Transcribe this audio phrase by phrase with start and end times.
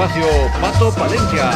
[0.00, 0.26] Espacio,
[0.60, 1.50] Pato Palencia.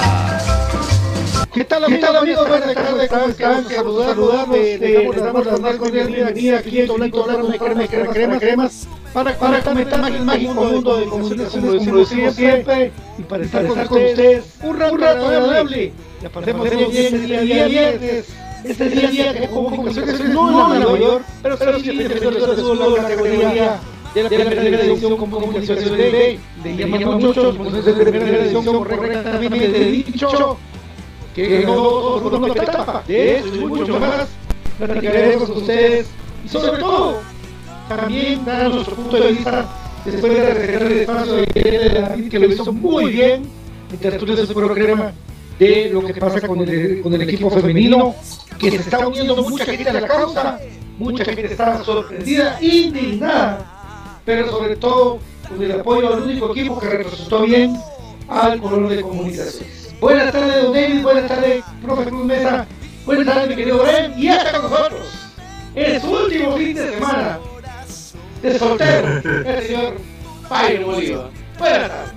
[1.53, 2.49] ¿Qué tal amigos, amigos?
[2.49, 3.69] Buenas tardes, ¿cómo están?
[3.69, 4.81] Saludar, saludarles.
[4.81, 8.89] Les damos la más cordial bienvenida aquí en Tonito Blanco de Crema, Crema, Crema, Cremas.
[9.13, 13.67] Para, para comentar más el mágico mundo de comunicaciones, como decimos siempre, y para estar
[13.67, 15.93] con ustedes un rato, un rato agradable.
[16.21, 18.27] Y apartemos bien el día, día viernes.
[18.65, 23.03] Este día, día que como comunicaciones no es la mayor, pero pero sí defendiendo la
[23.03, 23.81] categoría
[24.15, 28.65] de la primera edición como comunicaciones de le llamamos muchos, pues es de primera edición
[28.65, 30.59] correctamente dicho
[31.35, 33.03] que no por una etapa.
[33.07, 34.29] De eso y mucho más.
[34.79, 36.07] platicaremos con ustedes.
[36.45, 37.21] Y sobre todo
[37.89, 39.69] también dar nuestro punto de vista
[40.05, 43.43] después de regresar el espacio de David, que lo hizo muy bien
[43.91, 45.13] en tertulias de Crema
[45.59, 48.15] de lo que pasa con el, con el equipo femenino,
[48.59, 50.61] que se está uniendo mucha gente a la causa,
[50.99, 53.74] mucha gente está sorprendida, indignada,
[54.25, 55.19] pero sobre todo
[55.49, 57.77] con el apoyo al único equipo que representó bien
[58.29, 59.95] al color de comunicaciones.
[60.01, 62.67] Buenas tardes, don David, buenas tardes, profe Cruz Mesa,
[63.05, 65.07] buenas tardes, mi querido Brian, y hasta con nosotros.
[65.75, 67.39] Es su último fin de semana
[68.43, 69.09] de soltero,
[69.47, 69.95] el señor
[70.49, 71.31] Byron Bolívar.
[71.59, 72.15] Buenas tardes.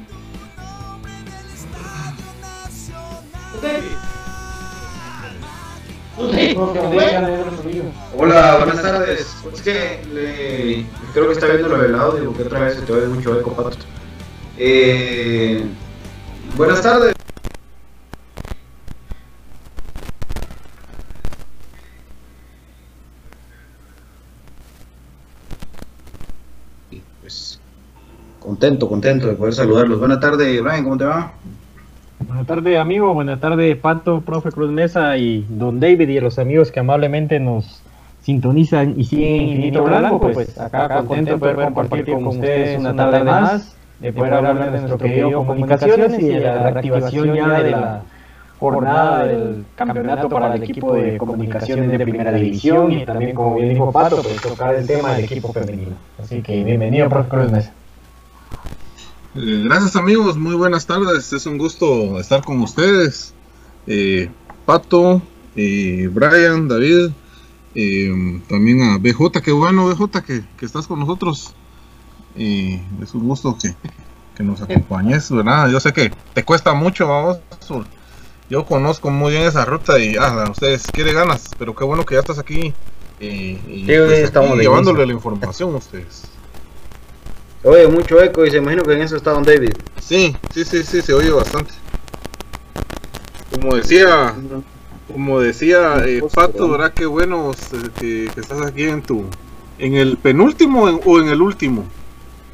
[8.15, 9.35] Hola, buenas tardes.
[9.53, 12.91] Es que le, creo que está viendo lo del audio porque otra vez se te
[12.91, 13.77] ve mucho eco, Pato.
[14.57, 15.63] Eh,
[16.55, 17.13] buenas tardes.
[27.21, 27.59] Pues
[28.39, 29.99] contento, contento de poder saludarlos.
[29.99, 31.31] Buenas tardes, Brian, ¿cómo te va?
[32.38, 33.16] Buenas tardes, amigo.
[33.16, 37.81] Buenas tardes, Pato, profe Cruz Mesa y don David y los amigos que amablemente nos
[38.22, 40.19] sintonizan y siguen Infinito Blanco.
[40.19, 44.69] Pues acá contento de poder compartir con ustedes una tarde más, de poder hablar de
[44.69, 48.01] nuestro querido comunicaciones y de la reactivación ya de la
[48.60, 53.69] jornada del campeonato para el equipo de comunicaciones de primera división y también, como bien
[53.69, 55.95] dijo Pato, pues tocar el tema del equipo femenino.
[56.22, 57.74] Así que bienvenido, profe Cruz Mesa.
[59.39, 63.36] Eh, gracias amigos, muy buenas tardes, es un gusto estar con ustedes.
[63.86, 64.31] Eh,
[64.66, 65.22] Pato,
[65.56, 67.12] eh, Brian, David,
[68.50, 71.54] también a BJ, qué bueno BJ que, que estás con nosotros.
[72.36, 73.75] Es un gusto que,
[74.36, 75.69] que nos acompañes, ¿verdad?
[75.69, 77.38] Yo sé que te cuesta mucho, vamos.
[78.50, 82.06] Yo conozco muy bien esa ruta y ah, a ustedes quiere ganas, pero qué bueno
[82.06, 82.74] que ya estás aquí.
[83.19, 86.24] y hoy pues, estamos aquí llevándole la información a ustedes.
[87.63, 89.71] Oye, mucho eco y se imagino que en eso está Don David.
[90.01, 91.74] Sí, sí, sí, sí, se oye bastante.
[93.51, 94.36] Como decía,
[95.12, 96.94] como decía eh, Pato, ¿verdad?
[96.94, 99.25] Qué bueno eh, que, que estás aquí en tu,
[99.80, 101.86] en el penúltimo en- o en el último.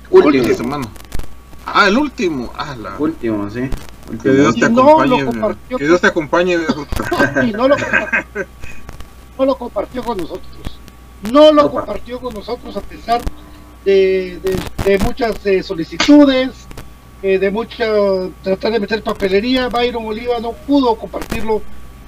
[0.10, 0.38] Último.
[0.44, 0.88] Última semana.
[1.66, 2.52] Ah, el último.
[2.56, 2.96] Ah, la.
[2.98, 3.70] Último, sí.
[4.22, 5.26] Que Dios te no acompañe.
[5.26, 6.54] compartió que Dios te acompañe.
[7.48, 8.46] y no lo compartió,
[9.38, 10.80] no lo compartió con nosotros.
[11.32, 11.80] No lo No, pa.
[11.80, 13.22] compartió con nosotros a pesar
[13.86, 14.60] de, de-
[14.92, 16.52] de muchas eh, solicitudes,
[17.22, 17.86] eh, de mucha
[18.44, 19.70] tratar de meter papelería.
[19.70, 21.62] Byron Oliva no pudo compartirlo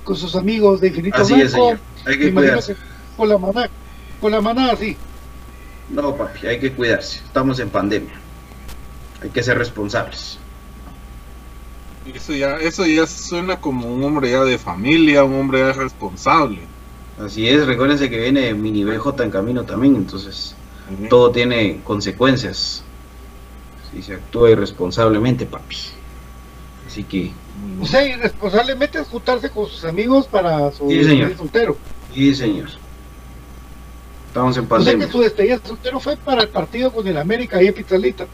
[0.03, 1.79] con sus amigos de Infinito Así es, señor.
[2.05, 2.75] Hay que cuidarse.
[3.17, 3.69] con la manada,
[4.21, 4.95] con la manada sí.
[5.89, 7.19] No, papi, hay que cuidarse.
[7.25, 8.13] Estamos en pandemia.
[9.21, 10.37] Hay que ser responsables.
[12.13, 16.59] Eso ya, eso ya suena como un hombre ya de familia, un hombre ya responsable.
[17.19, 20.55] Así es, recuérdense que viene Mini BJ en camino también, entonces
[21.09, 22.83] todo tiene consecuencias.
[23.91, 25.75] Si se actúa irresponsablemente, papi.
[26.87, 27.31] Así que,
[27.81, 31.35] O sea, irresponsablemente es juntarse con sus amigos para su Sí, señor.
[31.37, 31.77] soltero.
[32.13, 32.69] sí, señor.
[34.27, 35.11] Estamos en O sea que pandemia.
[35.11, 38.27] su despedida soltero fue para el partido con el América y en Pizzalita.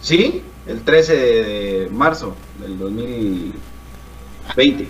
[0.00, 4.88] Sí, el 13 de marzo del 2020.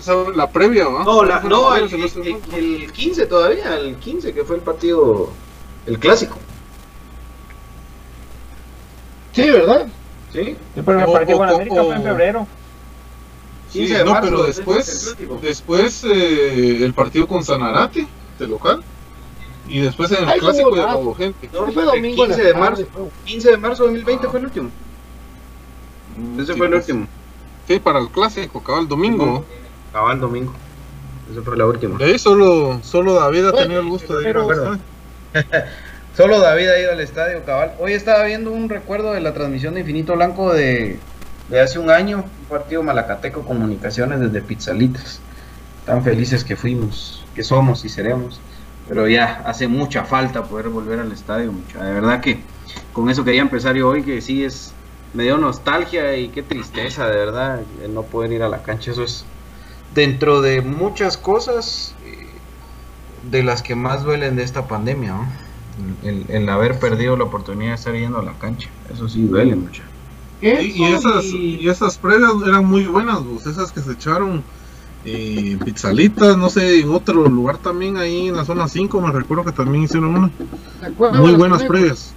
[0.00, 1.04] Esa es la previa, ¿va?
[1.04, 5.30] No, la- no el, el- el 15 todavía, el 15 que fue el partido,
[5.86, 6.36] el clásico.
[9.32, 9.86] Sí, ¿verdad?
[10.32, 10.56] ¿Sí?
[10.74, 12.46] Sí, pero el O- partido o- con América fue en febrero.
[13.70, 18.06] Sí, 15 de no, marzo, pero después, el después eh, el partido con Sanarate,
[18.38, 18.82] de local,
[19.68, 20.92] y después en el Ay, clásico ah.
[20.92, 21.50] no hubo gente.
[21.52, 22.86] No, fue el domingo en la 15 de marzo.
[22.92, 23.02] fue.
[23.24, 24.70] 15 de marzo de 2020 fue el último.
[26.38, 27.06] Ese Sí, fue el pues, último.
[27.68, 29.44] Sí, para el clásico, acaba el domingo.
[29.92, 30.54] Cabal domingo.
[31.30, 31.98] Esa fue la última.
[31.98, 34.78] De ahí solo, solo David ha tenido el gusto de ir a ver.
[36.16, 37.72] Solo David ha ido al estadio, cabal.
[37.78, 40.98] Hoy estaba viendo un recuerdo de la transmisión de Infinito Blanco de,
[41.62, 45.20] hace un año, un partido Malacateco Comunicaciones desde Pizzalitas.
[45.84, 48.40] Tan felices que fuimos, que somos y seremos.
[48.88, 51.82] Pero ya hace mucha falta poder volver al estadio, mucha.
[51.84, 52.38] De verdad que
[52.92, 54.72] con eso quería empezar yo hoy, que sí es,
[55.12, 58.92] me dio nostalgia y qué tristeza, de verdad, no poder ir a la cancha.
[58.92, 59.24] Eso es
[59.94, 61.94] dentro de muchas cosas
[63.30, 65.26] de las que más duelen de esta pandemia, ¿no?
[66.02, 68.70] El, el haber perdido la oportunidad de estar yendo a la cancha.
[68.88, 69.82] Eso sí duele mucho.
[70.40, 74.46] Y, esas, y- esas previas eran muy buenas, vos, esas que se echaron
[75.02, 79.12] eh, en Pizzalitas, no sé, en otro lugar también, ahí en la zona 5, me
[79.12, 80.32] recuerdo que también hicieron una.
[80.78, 81.66] ¿te acuerdas Muy buenas conejos?
[81.66, 82.16] previas.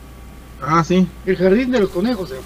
[0.60, 2.30] Ah, sí, El jardín de los conejos.
[2.34, 2.42] eh.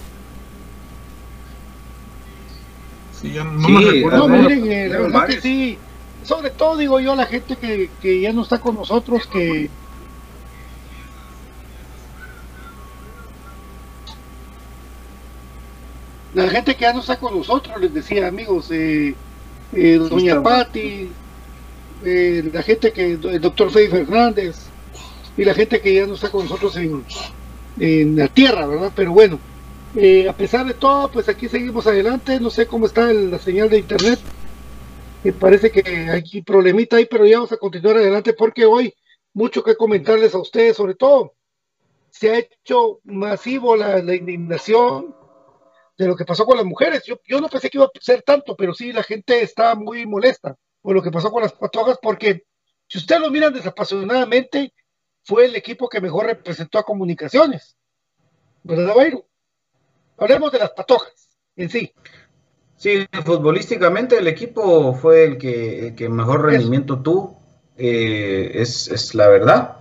[3.09, 4.17] sí, ya no Sí, me recuerdo.
[4.19, 5.79] No, miren, eh, la verdad que sí
[6.23, 9.69] sobre todo digo yo a la gente que, que ya no está con nosotros, que...
[16.33, 19.13] La gente que ya no está con nosotros, les decía amigos, eh,
[19.71, 21.09] eh Doña Patti,
[22.03, 24.55] eh, la gente que, el doctor Fede Fernández,
[25.37, 28.91] y la gente que ya no está con nosotros en, la tierra, ¿verdad?
[28.95, 29.39] Pero bueno,
[29.95, 33.69] eh, a pesar de todo, pues aquí seguimos adelante, no sé cómo está la señal
[33.69, 34.19] de internet
[35.23, 38.93] me parece que hay problemita ahí, pero ya vamos a continuar adelante porque hoy
[39.33, 41.33] mucho que comentarles a ustedes, sobre todo
[42.09, 45.15] se ha hecho masivo la, la indignación
[45.97, 47.03] de lo que pasó con las mujeres.
[47.05, 50.05] Yo, yo no pensé que iba a ser tanto, pero sí la gente está muy
[50.05, 52.43] molesta por lo que pasó con las patojas, porque
[52.87, 54.73] si ustedes lo miran desapasionadamente,
[55.23, 57.77] fue el equipo que mejor representó a comunicaciones.
[58.63, 59.25] ¿Verdad, Bayro?
[60.17, 61.93] Hablemos de las patojas en sí.
[62.83, 67.39] Sí, futbolísticamente el equipo fue el que, el que mejor rendimiento tuvo,
[67.77, 69.77] eh, es, es la verdad.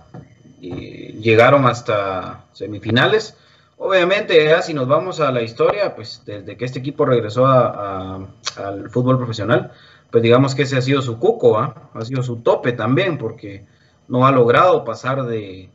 [0.61, 3.35] Y llegaron hasta semifinales.
[3.77, 7.67] Obviamente, ya si nos vamos a la historia, pues desde que este equipo regresó a-
[8.15, 8.27] a-
[8.69, 9.73] al fútbol profesional,
[10.09, 11.75] pues digamos que ese ha sido su cuco, ¿ah?
[11.93, 13.65] ha sido su tope también, porque
[14.07, 15.67] no ha logrado pasar de,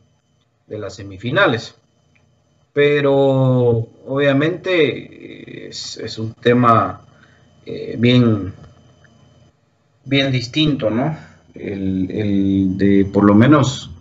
[0.65, 1.75] de las semifinales.
[2.73, 3.13] Pero
[4.07, 4.71] obviamente
[5.65, 7.01] eh, es, es un tema
[7.71, 8.51] eh, bien,
[10.03, 11.15] bien distinto, ¿no?
[11.53, 13.91] El, el de por lo menos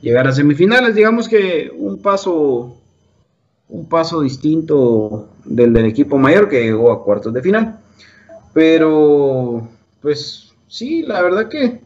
[0.00, 2.76] llegar a semifinales, digamos que un paso,
[3.68, 7.80] un paso distinto del del equipo mayor que llegó a cuartos de final.
[8.52, 9.68] Pero,
[10.00, 11.80] pues sí, la verdad que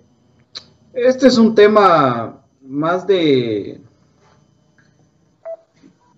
[0.93, 3.81] este es un tema más de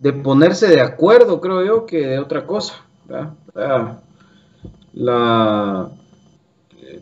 [0.00, 2.75] de ponerse de acuerdo, creo yo, que de otra cosa.
[3.06, 4.00] ¿verdad?
[4.97, 5.91] La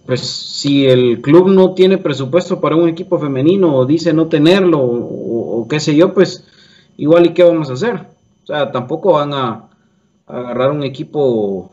[0.07, 4.81] pues si el club no tiene presupuesto para un equipo femenino o dice no tenerlo
[4.81, 6.45] o, qué sé yo, pues
[6.97, 8.07] igual y qué vamos a hacer.
[8.43, 9.71] O sea, tampoco van a,
[10.27, 11.71] agarrar un equipo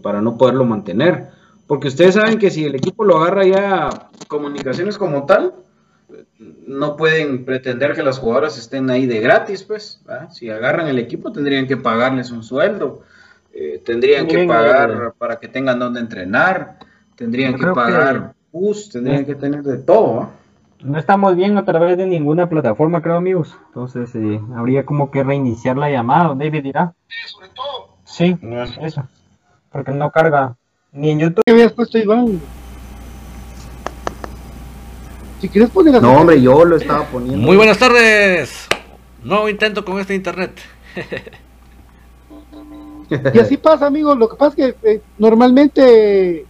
[0.00, 1.28] para no poderlo mantener.
[1.66, 5.54] Porque ustedes saben que si el equipo lo agarra ya comunicaciones como tal,
[6.66, 10.00] no pueden pretender que las jugadoras estén ahí de gratis, pues.
[10.30, 13.02] Si agarran el equipo tendrían que pagarles un sueldo,
[13.54, 16.78] eh, tendrían que pagar para que tengan donde entrenar,
[17.16, 20.30] tendrían que creo que- pagar bus, tendrían que tener de todo.
[20.82, 23.56] No estamos bien a través de ninguna plataforma, creo, amigos.
[23.68, 26.34] Entonces, eh, habría como que reiniciar la llamada.
[26.34, 26.92] David dirá.
[27.28, 28.36] Sobre todo, Sí,
[28.80, 29.04] eso.
[29.70, 30.56] Porque no carga
[30.90, 31.42] ni en YouTube.
[31.46, 32.40] que habías puesto Iván.
[35.40, 37.38] Si quieres poner No, hombre, yo lo estaba poniendo.
[37.46, 38.66] Muy buenas tardes.
[39.24, 40.52] Nuevo intento con este internet.
[43.34, 44.16] Y así pasa, amigos.
[44.16, 46.46] Lo que pasa es que eh, normalmente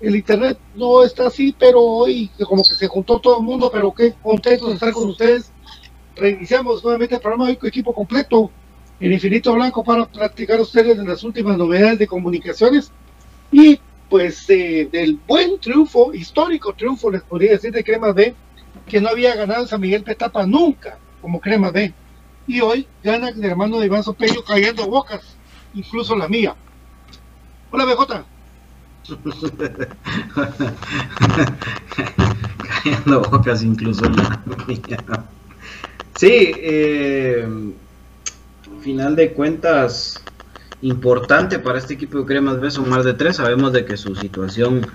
[0.00, 3.92] el internet no está así, pero hoy como que se juntó todo el mundo, pero
[3.92, 5.50] qué contentos de estar con ustedes.
[6.14, 8.50] Reiniciamos nuevamente el programa hoy con equipo completo
[9.00, 12.90] en Infinito Blanco para platicar a ustedes de las últimas novedades de comunicaciones
[13.52, 18.34] y pues eh, del buen triunfo, histórico triunfo, les podría decir, de Crema B,
[18.86, 21.92] que no había ganado San Miguel Petapa nunca como Crema B.
[22.46, 25.35] Y hoy gana el hermano de Iván Sopello cayendo bocas,
[25.76, 26.54] incluso la mía.
[27.70, 28.24] Hola BJ.
[32.82, 35.04] Cayendo bocas incluso la mía.
[36.16, 37.46] Sí, eh,
[38.80, 40.22] final de cuentas
[40.82, 43.36] importante para este equipo de Cremas B son más de tres.
[43.36, 44.86] Sabemos de que su situación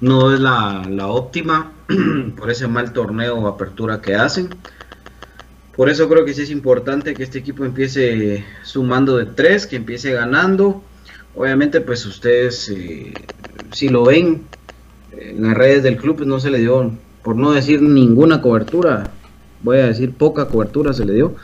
[0.00, 1.72] no es la, la óptima
[2.36, 4.50] por ese mal torneo o apertura que hacen.
[5.76, 9.76] Por eso creo que sí es importante que este equipo empiece sumando de tres, que
[9.76, 10.82] empiece ganando.
[11.34, 13.12] Obviamente, pues ustedes, eh,
[13.72, 14.42] si lo ven
[15.18, 19.10] en las redes del club, pues no se le dio, por no decir ninguna cobertura,
[19.62, 21.34] voy a decir poca cobertura se le dio.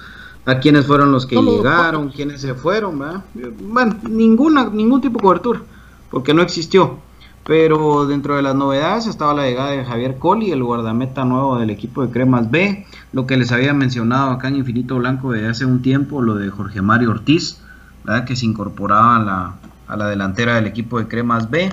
[0.46, 3.24] A quienes fueron los que llegaron, quienes se fueron, ¿verdad?
[3.62, 5.62] Bueno, ninguna, ningún tipo de cobertura,
[6.10, 6.98] porque no existió.
[7.44, 11.70] Pero dentro de las novedades estaba la llegada de Javier Coli, el guardameta nuevo del
[11.70, 15.64] equipo de Cremas B, lo que les había mencionado acá en Infinito Blanco desde hace
[15.64, 17.60] un tiempo, lo de Jorge Mario Ortiz,
[18.04, 18.24] ¿verdad?
[18.24, 19.54] que se incorporaba a la,
[19.88, 21.72] a la delantera del equipo de Cremas B.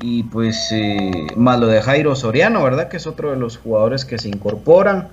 [0.00, 2.88] Y pues eh, más lo de Jairo Soriano, ¿verdad?
[2.88, 5.08] Que es otro de los jugadores que se incorporan.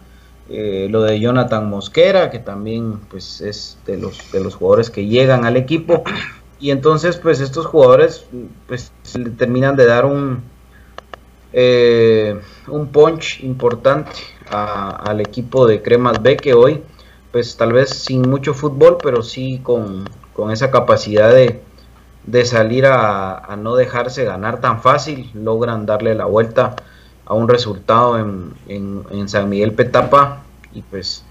[0.49, 5.05] Eh, lo de Jonathan Mosquera, que también pues es de los, de los jugadores que
[5.05, 6.03] llegan al equipo.
[6.59, 8.25] Y entonces pues estos jugadores
[8.67, 10.41] pues le terminan de dar un,
[11.53, 14.11] eh, un punch importante
[14.51, 16.83] al equipo de Cremas B que hoy
[17.31, 21.61] pues tal vez sin mucho fútbol pero sí con, con esa capacidad de,
[22.25, 26.75] de salir a, no dejarse ganar tan fácil logran darle la vuelta
[27.25, 31.23] a un resultado en, en- en San Miguel Petapa y pues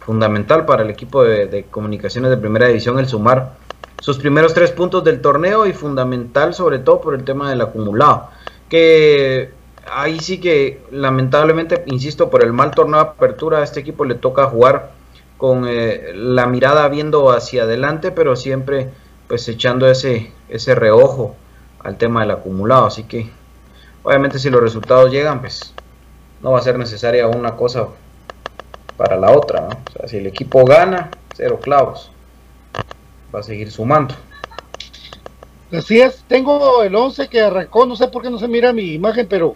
[0.00, 3.54] fundamental para el equipo de, de comunicaciones de primera división el sumar
[4.00, 8.28] sus primeros tres puntos del torneo y fundamental sobre todo por el tema del acumulado.
[8.70, 9.52] Que
[9.86, 14.14] ahí sí que lamentablemente, insisto, por el mal torneo de apertura a este equipo le
[14.14, 14.92] toca jugar
[15.36, 18.90] con eh, la mirada viendo hacia adelante, pero siempre
[19.28, 21.36] pues echando ese, ese reojo
[21.82, 22.86] al tema del acumulado.
[22.86, 23.30] Así que
[24.02, 25.72] obviamente si los resultados llegan, pues
[26.42, 27.88] no va a ser necesaria una cosa
[28.96, 29.68] para la otra.
[29.88, 32.10] O sea, si el equipo gana, cero clavos.
[33.34, 34.14] Va a seguir sumando.
[35.72, 38.92] Así es, tengo el 11 que arrancó, no sé por qué no se mira mi
[38.92, 39.54] imagen, pero,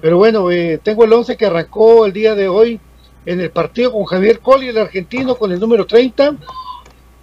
[0.00, 2.80] pero bueno, eh, tengo el 11 que arrancó el día de hoy
[3.26, 6.36] en el partido con Javier Colli, el argentino, con el número 30.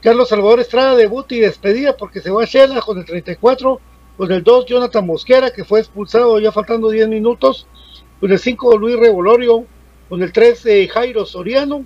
[0.02, 3.82] Carlos Salvador Estrada, debut y despedida porque se va a Shela con el 34.
[4.18, 7.68] Con el 2, Jonathan Mosquera, que fue expulsado ya faltando 10 minutos.
[8.20, 9.66] Con el 5, Luis Revolorio.
[10.08, 11.86] Con el 3, eh, Jairo Soriano.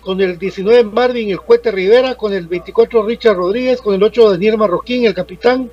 [0.00, 2.14] Con el 19, Marvin El Cuete Rivera.
[2.14, 3.80] Con el 24, Richard Rodríguez.
[3.80, 5.70] Con el 8, Daniel Marroquín, el capitán.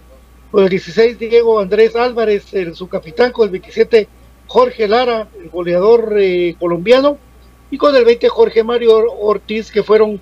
[0.52, 3.32] Con el 16, Diego Andrés Álvarez, el, su capitán.
[3.32, 4.08] Con el 27,
[4.52, 7.18] Jorge Lara, el goleador eh, colombiano.
[7.70, 10.20] Y con el 20, Jorge Mario Ortiz, que fueron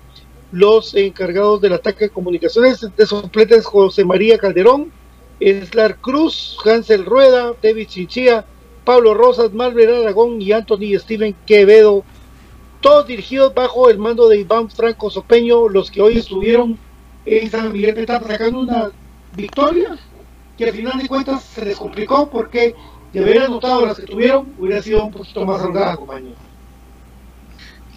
[0.52, 2.86] los encargados del ataque de comunicaciones.
[2.96, 4.92] De suplentes, José María Calderón.
[5.40, 8.44] Eslar Cruz, Hansel Rueda, David Chinchilla,
[8.84, 12.04] Pablo Rosas, Marvel Aragón y Anthony Steven Quevedo,
[12.80, 16.78] todos dirigidos bajo el mando de Iván Franco Sopeño, los que hoy estuvieron
[17.24, 18.90] en San Miguel Petapa sacando una
[19.34, 19.98] victoria
[20.56, 22.74] que al final de cuentas se les complicó porque
[23.12, 26.36] de haber anotado las que tuvieron hubiera sido un poquito más holgada, compañero.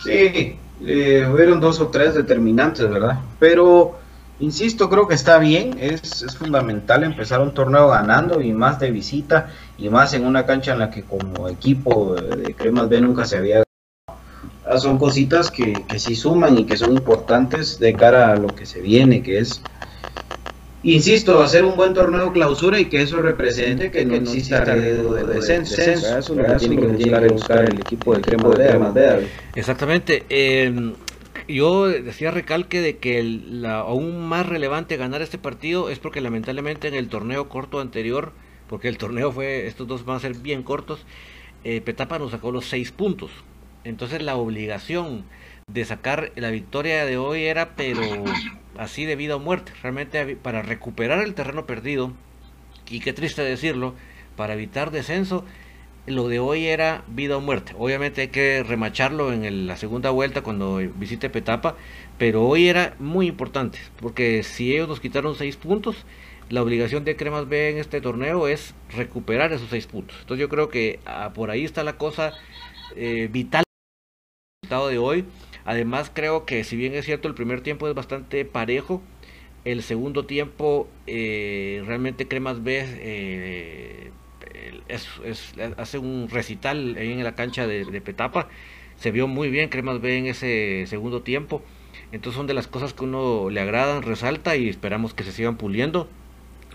[0.04, 3.20] Sí, eh, hubieron dos o tres determinantes, ¿verdad?
[3.40, 3.98] Pero
[4.40, 9.52] Insisto, creo que está bien, es, fundamental empezar un torneo ganando y más de visita
[9.78, 13.38] y más en una cancha en la que como equipo de Cremas B nunca se
[13.38, 14.82] había ganado.
[14.82, 18.66] Son cositas que, que sí suman y que son importantes de cara a lo que
[18.66, 19.62] se viene, que es,
[20.84, 25.24] insisto, hacer un buen torneo clausura y que eso represente que, no exista riesgo de
[25.24, 25.82] descenso.
[25.82, 29.28] Eso es lo que tiene que buscar el equipo de Cremas B.
[29.56, 30.26] Exactamente.
[30.30, 30.94] Eh,
[31.48, 36.88] yo decía recalque de que la, aún más relevante ganar este partido es porque lamentablemente
[36.88, 38.32] en el torneo corto anterior,
[38.68, 41.06] porque el torneo fue, estos dos van a ser bien cortos,
[41.64, 43.32] eh, Petapa nos sacó los seis puntos.
[43.84, 45.26] Entonces la obligación
[45.68, 48.02] de sacar la victoria de hoy era, pero
[48.78, 49.72] así de vida o muerte.
[49.82, 52.14] Realmente para recuperar el terreno perdido,
[52.90, 53.96] y qué triste decirlo,
[54.36, 55.46] para evitar descenso,
[56.06, 57.74] lo de hoy era vida o muerte.
[57.78, 61.76] Obviamente hay que remacharlo en la segunda vuelta cuando visite Petapa,
[62.18, 66.06] pero hoy era muy importante, porque si ellos nos quitaron seis puntos,
[66.50, 70.18] la obligación de Cremas B en este torneo es recuperar esos seis puntos.
[70.20, 72.34] Entonces yo creo que ah, por ahí está la cosa
[72.96, 73.64] eh, vital
[74.70, 75.26] de hoy.
[75.66, 79.02] Además creo que si bien es cierto el primer tiempo es bastante parejo,
[79.66, 84.12] el segundo tiempo eh, realmente Cremas B eh,
[84.88, 85.08] es,
[85.78, 88.50] hace un recital en la cancha de, Petapa.
[88.98, 91.62] Se vio muy bien, Cremas B en ese segundo tiempo.
[92.12, 95.58] Entonces son de las cosas que uno le agradan, resalta y esperamos que se sigan
[95.58, 96.08] puliendo.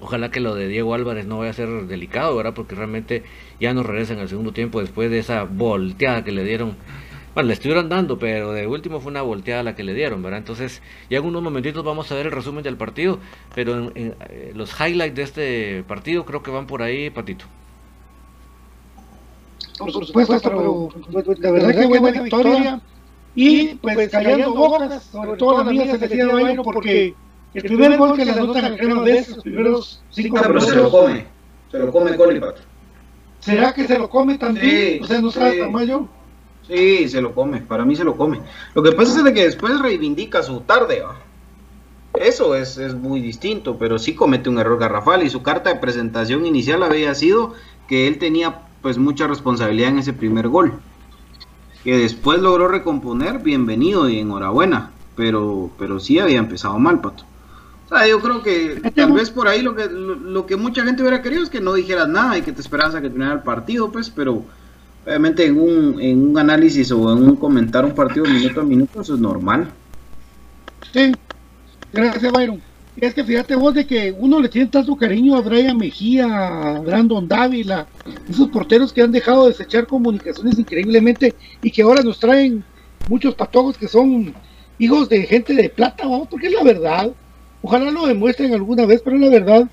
[0.01, 2.55] Ojalá que lo de Diego Álvarez no vaya a ser delicado, ¿verdad?
[2.55, 3.22] Porque realmente
[3.61, 6.77] ya nos regresan al segundo tiempo después de esa volteada que le dieron.
[7.34, 10.38] Bueno, le estuvieron dando, pero de último fue una volteada la que le dieron, ¿verdad?
[10.38, 13.18] Entonces, ya en unos momentitos vamos a ver el resumen del partido,
[13.54, 17.44] pero en, eh, los highlights de este partido creo que van por ahí, Patito
[19.78, 22.80] por supuesto, pero pues, la verdad que buena victoria
[23.34, 27.14] y pues, pues callando bocas, sobre todo la mía se decía Bayro porque
[27.54, 30.66] el primer gol que le anotan a Crema de los primeros cinco minutos.
[30.66, 31.24] se lo come,
[31.70, 32.56] se lo come Colipat.
[33.40, 35.02] ¿Será que se lo come también?
[35.02, 36.08] o sea, no sabe tamaño.
[36.68, 38.40] Sí, se lo come, para mí se lo come.
[38.74, 41.02] Lo que pasa es que después reivindica su tarde,
[42.14, 45.81] Eso es, es muy distinto, pero sí comete un error garrafal y su carta de
[45.81, 47.54] presentación inicial había sido
[47.88, 50.74] que él tenía pues mucha responsabilidad en ese primer gol.
[51.85, 54.90] Que después logró recomponer, bienvenido y enhorabuena.
[55.16, 57.24] Pero, pero sí había empezado mal, Pato.
[57.90, 61.02] O sea, yo creo que tal vez por ahí lo que, lo, que mucha gente
[61.02, 63.42] hubiera querido es que no dijeras nada y que te esperas a que terminara el
[63.42, 64.44] partido, pues, pero
[65.09, 69.01] obviamente en un, en un análisis o en un comentar un partido minuto a minuto,
[69.01, 69.71] eso es normal.
[70.92, 71.12] Sí,
[71.90, 72.61] gracias, Byron.
[73.01, 76.81] Es que fíjate vos de que uno le tiene tanto cariño a Brian Mejía, a
[76.81, 77.87] Brandon Dávila,
[78.29, 82.62] esos porteros que han dejado de desechar comunicaciones increíblemente y que ahora nos traen
[83.09, 84.35] muchos patojos que son
[84.79, 87.11] hijos de gente de plata, vamos, porque es la verdad.
[87.62, 89.68] Ojalá lo demuestren alguna vez, pero es la verdad.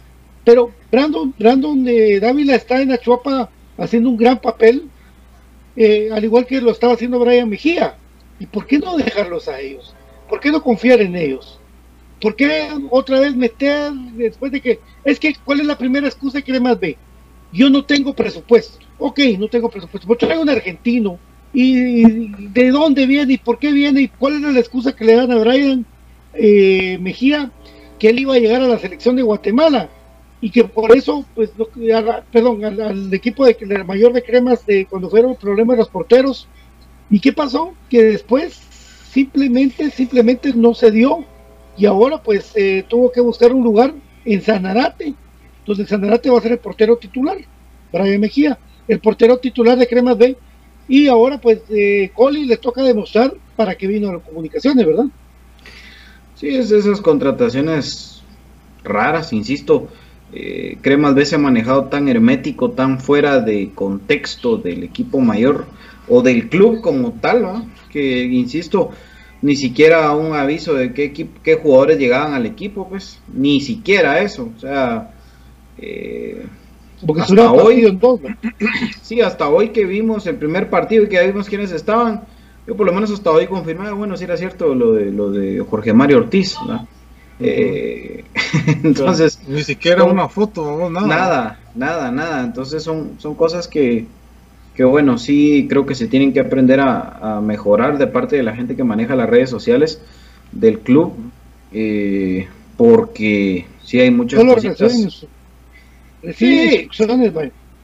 [0.45, 4.88] Pero Brandon, Brandon de Dávila está en Achuapa haciendo un gran papel,
[5.75, 7.97] eh, al igual que lo estaba haciendo Brian Mejía.
[8.39, 9.95] ¿Y por qué no dejarlos a ellos?
[10.29, 11.59] ¿Por qué no confiar en ellos?
[12.21, 16.41] ¿Por qué otra vez meter después de que, es que, ¿cuál es la primera excusa
[16.41, 16.97] que más ve?
[17.51, 18.79] Yo no tengo presupuesto.
[18.97, 20.07] Ok, no tengo presupuesto.
[20.07, 21.19] Pero traigo un argentino.
[21.53, 23.33] ¿Y de dónde viene?
[23.33, 24.01] ¿Y por qué viene?
[24.01, 25.85] ¿Y cuál es la excusa que le dan a Brian
[26.33, 27.51] eh, Mejía?
[27.97, 29.89] Que él iba a llegar a la selección de Guatemala.
[30.41, 31.52] Y que por eso, pues,
[32.32, 36.48] perdón, al, equipo de, mayor de cremas, de, cuando fueron los problemas de los porteros.
[37.10, 37.74] ¿Y qué pasó?
[37.89, 38.54] Que después
[39.15, 41.24] simplemente, simplemente no se dio
[41.78, 43.93] y ahora pues eh, tuvo que buscar un lugar
[44.24, 45.13] en Sanarate.
[45.60, 47.38] Entonces Sanarate va a ser el portero titular,
[47.91, 50.38] Brian Mejía, el portero titular de Cremas B.
[50.88, 55.06] Y ahora pues eh, Coli le toca demostrar para qué vino a las comunicaciones, ¿verdad?
[56.36, 58.21] Sí, es esas contrataciones
[58.84, 59.88] raras, insisto.
[60.38, 65.65] Eh, Cremas B se ha manejado tan hermético, tan fuera de contexto del equipo mayor
[66.10, 67.65] o del club como tal, ¿no?
[67.89, 68.89] que insisto,
[69.41, 74.52] ni siquiera un aviso de qué, qué jugadores llegaban al equipo, pues, ni siquiera eso,
[74.54, 75.13] o sea,
[75.78, 76.45] eh,
[77.21, 77.98] hasta hoy,
[79.02, 82.26] sí, hasta hoy que vimos el primer partido y que vimos quiénes estaban,
[82.67, 85.62] yo por lo menos hasta hoy confirmaba, bueno, si era cierto lo de, lo de
[85.62, 86.58] Jorge Mario Ortiz,
[87.39, 88.24] eh,
[88.84, 94.06] entonces ni siquiera una foto nada nada nada nada entonces son son cosas que
[94.76, 98.56] que bueno, sí creo que se tienen que aprender a, mejorar de parte de la
[98.56, 100.02] gente que maneja las redes sociales
[100.52, 101.13] del club,
[101.71, 105.28] eh, porque sí hay muchas cositas.
[106.34, 106.89] Sí.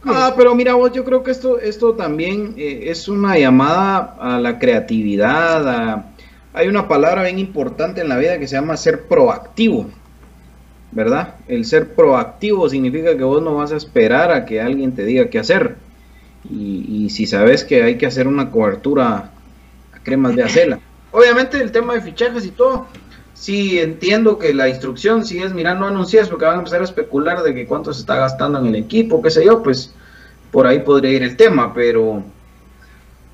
[0.04, 4.40] Ah, pero mira vos, yo creo que esto, esto también eh, es una llamada a
[4.40, 6.06] la creatividad.
[6.54, 9.90] Hay una palabra bien importante en la vida que se llama ser proactivo,
[10.92, 11.36] ¿verdad?
[11.48, 15.30] El ser proactivo significa que vos no vas a esperar a que alguien te diga
[15.30, 15.76] qué hacer
[16.50, 19.32] y, si sabes que hay que hacer una cobertura
[19.94, 20.80] a cremas de acela.
[21.12, 22.88] Obviamente el tema de fichajes y todo,
[23.34, 26.86] sí entiendo que la instrucción si es, mira, no anuncias porque van a empezar a
[26.86, 29.94] especular de que cuánto se está gastando en el equipo, qué sé yo, pues
[30.52, 32.24] por ahí podría ir el tema, pero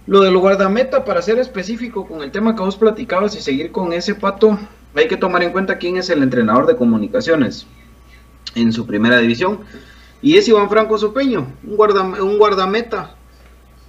[0.07, 3.91] lo del guardameta, para ser específico con el tema que vos platicabas y seguir con
[3.91, 4.57] ese pato,
[4.95, 7.67] hay que tomar en cuenta quién es el entrenador de comunicaciones
[8.55, 9.59] en su primera división.
[10.21, 13.15] Y es Iván Franco Sopeño, un, un guardameta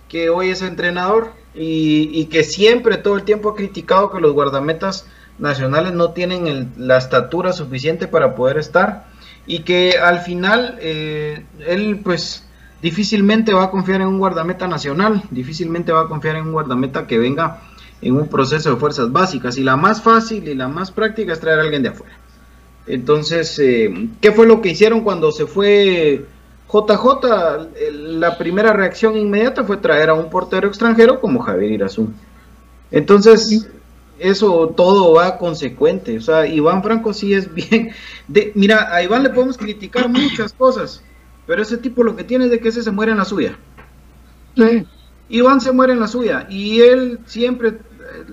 [0.08, 5.06] que hoy es entrenador y, que siempre, todo el tiempo ha criticado que los guardametas
[5.38, 9.06] nacionales no tienen la estatura suficiente para poder estar
[9.46, 12.47] y que al final eh, él pues
[12.82, 17.06] difícilmente va a confiar en un guardameta nacional, difícilmente va a confiar en un guardameta
[17.06, 17.62] que venga
[18.00, 21.40] en un proceso de fuerzas básicas y la más fácil y la más práctica es
[21.40, 22.16] traer a alguien de afuera.
[22.86, 26.24] Entonces, eh, ¿qué fue lo que hicieron cuando se fue
[26.72, 27.78] JJ?
[27.90, 32.10] La primera reacción inmediata fue traer a un portero extranjero como Javier Irazú.
[32.90, 33.68] Entonces,
[34.18, 36.16] eso todo va consecuente.
[36.16, 37.90] O sea, Iván Franco sí es bien.
[38.26, 41.02] De, mira, a Iván le podemos criticar muchas cosas,
[41.48, 43.58] pero ese tipo lo que tiene es de que ese se muere en la suya.
[45.30, 47.76] Iván se muere en la suya y él siempre eh,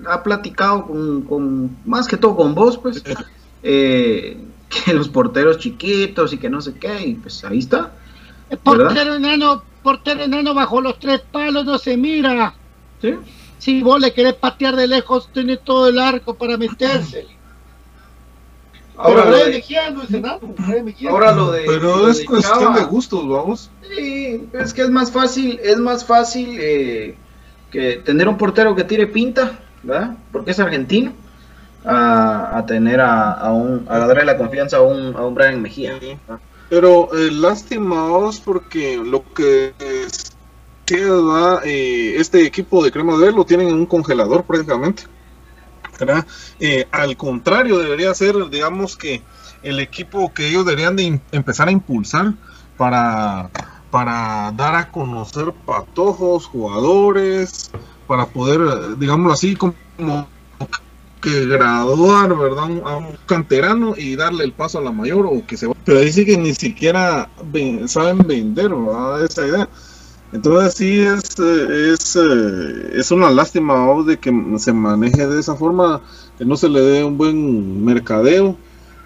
[0.08, 3.02] ha platicado con, con más que todo con vos, pues.
[3.64, 7.94] Eh, que los porteros chiquitos y que no sé qué, y pues ahí está.
[8.50, 12.54] El portero enano, portero enano bajo los tres palos no se mira.
[13.60, 17.28] Si vos le querés patear de lejos, tiene todo el arco para meterse.
[18.98, 19.64] Ahora, lo de,
[21.10, 25.60] ahora lo de pero es cuestión de gustos vamos sí es que es más fácil
[25.62, 27.16] es más fácil eh,
[27.72, 30.16] que tener un portero que tire pinta ¿verdad?
[30.32, 31.12] porque es argentino
[31.86, 36.00] a, tener a, un, a darle la confianza a un, a un Brian Mejía.
[36.70, 38.08] Pero eh, lástima
[38.44, 39.74] porque lo que
[40.86, 45.04] queda eh, este equipo de crema de lo tienen en un congelador prácticamente.
[46.60, 49.22] Eh, al contrario, debería ser, digamos que
[49.64, 52.34] el equipo que ellos deberían de empezar a impulsar
[52.78, 53.50] para,
[53.92, 57.72] para dar a conocer patojos, jugadores,
[58.08, 59.74] para poder, digamos así, como
[61.22, 62.70] que graduar, ¿verdad?
[62.86, 65.74] A un canterano y darle el paso a la mayor o que se va.
[65.84, 67.30] Pero sí que ni siquiera
[67.88, 69.26] saben vender, ¿verdad?
[69.26, 69.70] Esa idea.
[70.32, 76.02] Entonces sí es, es, eh, es una lástima de que se maneje de esa forma,
[76.38, 78.58] que no se le dé un buen mercadeo.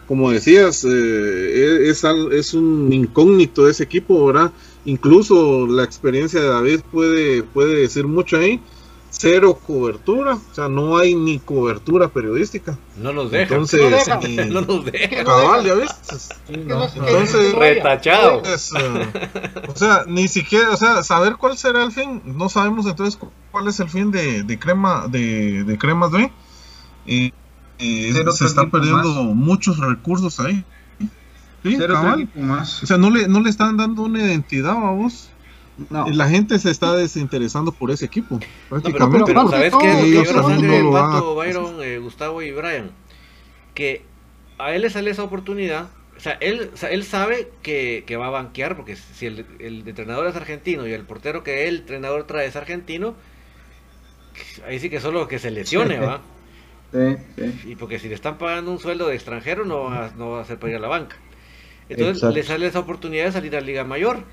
[0.08, 4.52] Como decías, eh, es, es un incógnito ese equipo, ¿verdad?
[4.86, 8.60] Incluso la experiencia de David puede, puede decir mucho ahí
[9.10, 12.78] cero cobertura, o sea, no hay ni cobertura periodística.
[12.98, 13.54] No nos deja.
[13.56, 13.82] Entonces,
[14.50, 15.24] no, nos deja.
[15.24, 15.92] Cabal, ya ves.
[16.48, 18.42] Entonces, retachado.
[18.80, 19.08] Eh,
[19.68, 23.20] o sea, ni siquiera, o sea, saber cuál será el fin, no sabemos entonces
[23.52, 26.32] cuál es el fin de, de crema de, de cremas de
[27.06, 27.34] y,
[27.80, 30.64] eh, se está perdiendo muchos recursos ahí.
[31.64, 31.78] Sí,
[32.36, 32.84] más.
[32.84, 35.30] O sea, no le, no le están dando una identidad a vos.
[35.90, 36.08] No.
[36.10, 38.40] La gente se está desinteresando por ese equipo.
[38.70, 39.26] Prácticamente.
[39.26, 42.92] pero, ¿sabes qué es lo que sangre el Pato, Byron, eh, Gustavo y Brian?
[43.74, 44.04] Que
[44.58, 45.90] a él le sale esa oportunidad.
[46.18, 49.46] O sea, él, o sea, él sabe que, que, va a banquear, porque si el,
[49.60, 53.16] el, entrenador es argentino y el portero que el entrenador trae es argentino,
[54.68, 56.20] ahí sí que solo que se lesione, ¿va?
[56.92, 57.72] Sí, sí.
[57.72, 60.46] Y porque si le están pagando un sueldo de extranjero, no va, no va a
[60.46, 61.16] ser para ir a la banca.
[61.90, 64.24] Entonces le sale esa oportunidad de salir a Liga Mayor.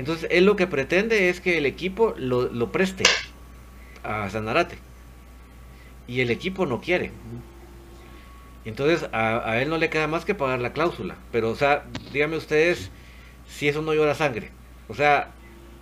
[0.00, 3.04] Entonces él lo que pretende es que el equipo lo, preste
[4.02, 4.78] a Sanarate.
[6.08, 7.12] Y el equipo no quiere.
[8.64, 11.16] Entonces a, él no le queda más que pagar la cláusula.
[11.30, 11.84] Pero, o sea,
[12.14, 12.90] díganme ustedes
[13.46, 14.50] si eso no llora sangre.
[14.88, 15.32] O sea,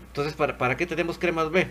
[0.08, 1.68] entonces, ¿para, para qué tenemos cremas B?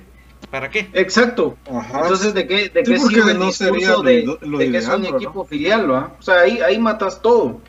[0.50, 0.90] ¿Para qué?
[0.94, 1.58] Exacto.
[1.66, 5.92] Entonces, ¿de qué, de qué sirve no sería de, de que es un equipo filial?
[5.92, 6.16] ¿va?
[6.18, 7.60] O sea, ahí, ahí matas todo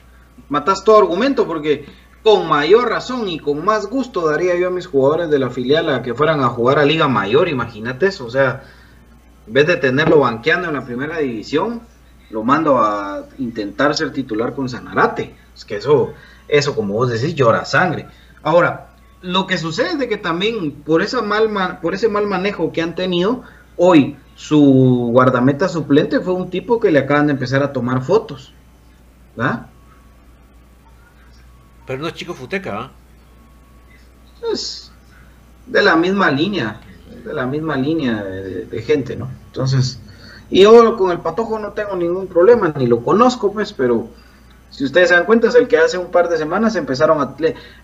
[0.48, 1.84] matas todo argumento porque
[2.28, 5.88] con mayor razón y con más gusto daría yo a mis jugadores de la filial
[5.88, 8.64] a que fueran a jugar a Liga Mayor, imagínate eso, o sea,
[9.46, 11.80] en vez de tenerlo banqueando en la primera división,
[12.28, 15.34] lo mando a intentar ser titular con Sanarate.
[15.56, 16.12] Es que eso,
[16.48, 18.06] eso como vos decís, llora sangre.
[18.42, 18.90] Ahora,
[19.22, 21.02] lo que sucede es de que también por,
[21.80, 23.42] por ese mal manejo que han tenido,
[23.78, 28.52] hoy su guardameta suplente fue un tipo que le acaban de empezar a tomar fotos.
[29.34, 29.68] ¿Verdad?
[31.88, 32.90] Pero no es Chico Futeca, ¿ah?
[34.53, 34.92] Es
[35.66, 36.81] de la misma línea,
[37.24, 39.31] de la misma línea de, gente, ¿no?
[39.46, 39.98] Entonces,
[40.51, 44.07] y yo con el patojo no tengo ningún problema, ni lo conozco, pues, pero
[44.68, 47.35] si ustedes se dan cuenta, es el que hace un par de semanas empezaron a,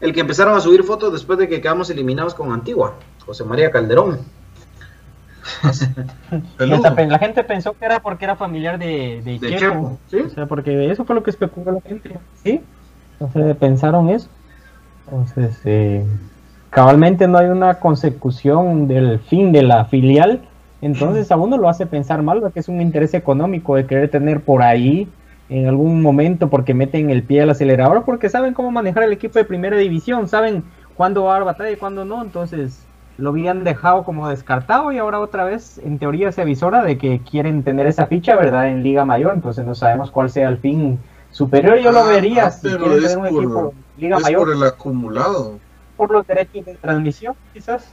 [0.02, 3.70] el que empezaron a subir fotos después de que quedamos eliminados con Antigua, José María
[3.70, 4.20] Calderón.
[6.58, 9.98] la gente pensó que era porque era familiar de, de, Chepo.
[10.10, 10.18] ¿sí?
[10.18, 12.62] O sea, porque eso fue lo que especuló la gente, ¿sí?
[13.18, 14.28] Entonces pensaron eso.
[15.06, 16.04] Entonces, eh,
[16.70, 20.42] cabalmente no hay una consecución del fin de la filial.
[20.82, 24.40] Entonces a uno lo hace pensar mal, porque es un interés económico de querer tener
[24.40, 25.08] por ahí
[25.48, 29.38] en algún momento porque meten el pie al acelerador, porque saben cómo manejar el equipo
[29.38, 30.64] de primera división, saben
[30.96, 32.22] cuándo va a dar batalla y cuándo no.
[32.22, 36.98] Entonces lo habían dejado como descartado y ahora otra vez en teoría se avisora de
[36.98, 38.68] que quieren tener esa ficha, ¿verdad?
[38.68, 40.98] En Liga Mayor, entonces no sabemos cuál sea el fin
[41.34, 44.44] Superior yo lo ah, vería si pero es un equipo Liga Mayor.
[44.44, 45.58] por el acumulado.
[45.96, 47.84] Por los derechos de transmisión, quizás.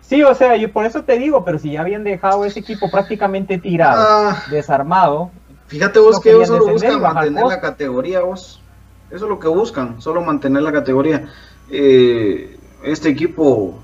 [0.00, 2.90] Sí, o sea, yo por eso te digo, pero si ya habían dejado ese equipo
[2.90, 4.44] prácticamente tirado, ah.
[4.50, 5.30] desarmado.
[5.66, 8.62] Fíjate vos que ellos solo buscan mantener la categoría, vos.
[9.10, 11.28] Eso es lo que buscan, solo mantener la categoría.
[11.70, 13.78] Eh, este equipo,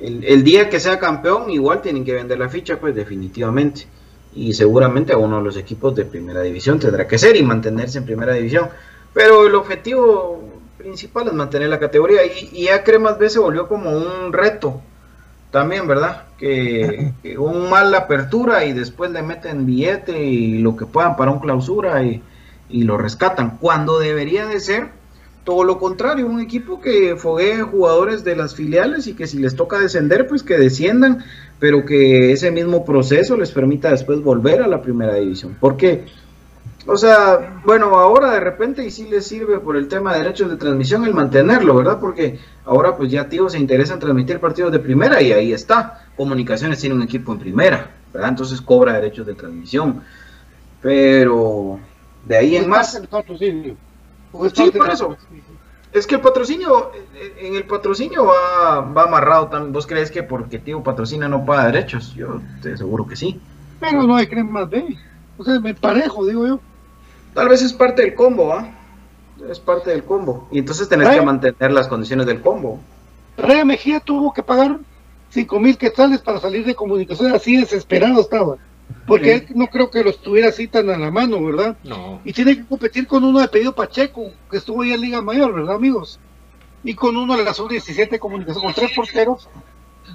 [0.00, 3.86] el, el, día que sea campeón, igual tienen que vender la ficha, pues definitivamente
[4.34, 7.98] y seguramente a uno de los equipos de primera división tendrá que ser y mantenerse
[7.98, 8.68] en primera división.
[9.12, 10.42] Pero el objetivo
[10.78, 14.80] principal es mantener la categoría y, y a Cremas B se volvió como un reto
[15.50, 16.24] también, ¿verdad?
[16.38, 21.40] Que, un mal apertura y después le meten billete y lo que puedan para un
[21.40, 22.22] clausura y,
[22.68, 24.99] y lo rescatan, cuando debería de ser
[25.44, 29.56] todo lo contrario, un equipo que foguee jugadores de las filiales y que si les
[29.56, 31.24] toca descender, pues que desciendan,
[31.58, 35.56] pero que ese mismo proceso les permita después volver a la primera división.
[35.58, 36.04] Porque,
[36.86, 40.50] o sea, bueno, ahora de repente y sí les sirve por el tema de derechos
[40.50, 41.98] de transmisión el mantenerlo, ¿verdad?
[42.00, 46.06] Porque ahora pues ya tío se interesa en transmitir partidos de primera y ahí está.
[46.16, 48.28] Comunicaciones tiene un equipo en primera, ¿verdad?
[48.28, 50.02] Entonces cobra derechos de transmisión.
[50.82, 51.80] Pero
[52.26, 53.00] de ahí en más...
[54.32, 55.16] Pues sí, por eso.
[55.92, 56.92] Es que el patrocinio,
[57.38, 59.72] en el patrocinio va, va amarrado también.
[59.72, 62.14] ¿Vos crees que porque tío patrocina no paga derechos?
[62.14, 63.40] Yo te aseguro que sí.
[63.80, 64.96] Pero no hay más de.
[65.36, 66.60] O sea, me parejo, digo yo.
[67.34, 68.68] Tal vez es parte del combo, ¿ah?
[69.48, 70.48] Es parte del combo.
[70.52, 72.78] Y entonces tenés que mantener las condiciones del combo.
[73.36, 74.78] Rea Mejía tuvo que pagar
[75.30, 78.56] 5 mil quetzales para salir de comunicación, así desesperado estaba.
[79.06, 81.76] Porque él no creo que lo estuviera así tan a la mano, ¿verdad?
[81.84, 82.20] No.
[82.24, 85.52] Y tiene que competir con uno de pedido Pacheco, que estuvo ahí en Liga Mayor,
[85.52, 86.20] ¿verdad, amigos?
[86.84, 89.48] Y con uno de la sub-17 comunicación, con tres porteros,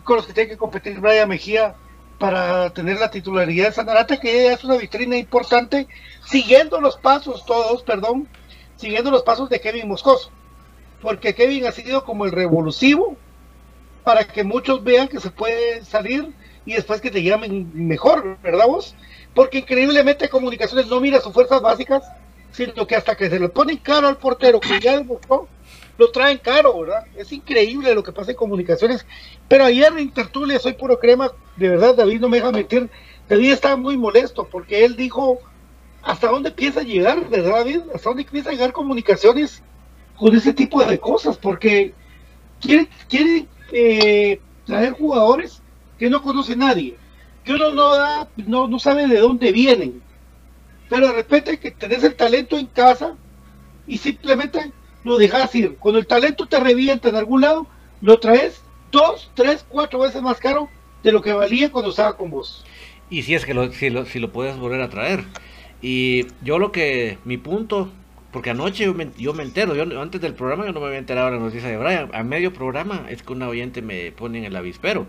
[0.04, 1.76] con los que tiene que competir Brian Mejía
[2.18, 5.88] para tener la titularidad de Sanarate, que es una vitrina importante,
[6.26, 8.28] siguiendo los pasos, todos, perdón,
[8.78, 10.32] siguiendo los pasos de Kevin Moscoso.
[11.02, 13.18] Porque Kevin ha sido como el revulsivo
[14.04, 16.34] para que muchos vean que se puede salir
[16.66, 18.96] y después que te llamen mejor, ¿verdad vos?
[19.34, 22.04] Porque increíblemente Comunicaciones no mira sus fuerzas básicas,
[22.52, 25.04] sino que hasta que se le ponen caro al portero, que ya
[25.98, 27.06] lo traen caro, ¿verdad?
[27.16, 29.06] Es increíble lo que pasa en Comunicaciones.
[29.48, 32.90] Pero ayer en Tertulia, soy puro crema, de verdad, David no me deja mentir,
[33.30, 35.40] David estaba muy molesto porque él dijo
[36.02, 37.82] hasta dónde empieza a llegar, ¿verdad, David?
[37.94, 39.64] Hasta dónde empieza a llegar comunicaciones
[40.16, 41.94] con ese tipo de cosas, porque
[42.62, 45.62] quieren, quieren eh, traer jugadores
[45.98, 46.96] que no conoce nadie,
[47.44, 50.02] que uno no da, no, no sabe de dónde vienen,
[50.90, 53.16] pero de repente que tenés el talento en casa
[53.88, 54.72] y simplemente
[55.04, 55.76] lo dejas ir.
[55.78, 57.68] Cuando el talento te revienta en algún lado,
[58.02, 60.70] lo traes dos, tres, cuatro veces más caro
[61.04, 62.66] de lo que valía cuando estaba con vos.
[63.10, 65.24] Y si es que lo, si lo, si lo puedes volver a traer.
[65.82, 67.92] Y yo lo que, mi punto,
[68.32, 70.98] porque anoche yo me, yo me entero, yo antes del programa yo no me había
[70.98, 74.40] enterado de la noticia de Brian, a medio programa es que una oyente me pone
[74.40, 75.06] en el avispero.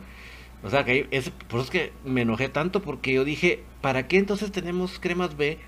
[0.62, 4.08] O sea, que es, por eso es que me enojé tanto porque yo dije, ¿para
[4.08, 5.58] qué entonces tenemos cremas B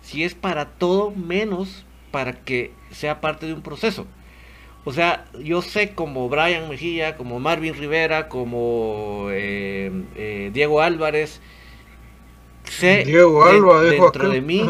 [0.00, 4.06] si es para todo menos para que sea parte de un proceso?
[4.84, 11.40] O sea, yo sé como Brian Mejía, como Marvin Rivera, como eh, eh, Diego Álvarez,
[12.64, 14.62] sé Diego de- dentro de mí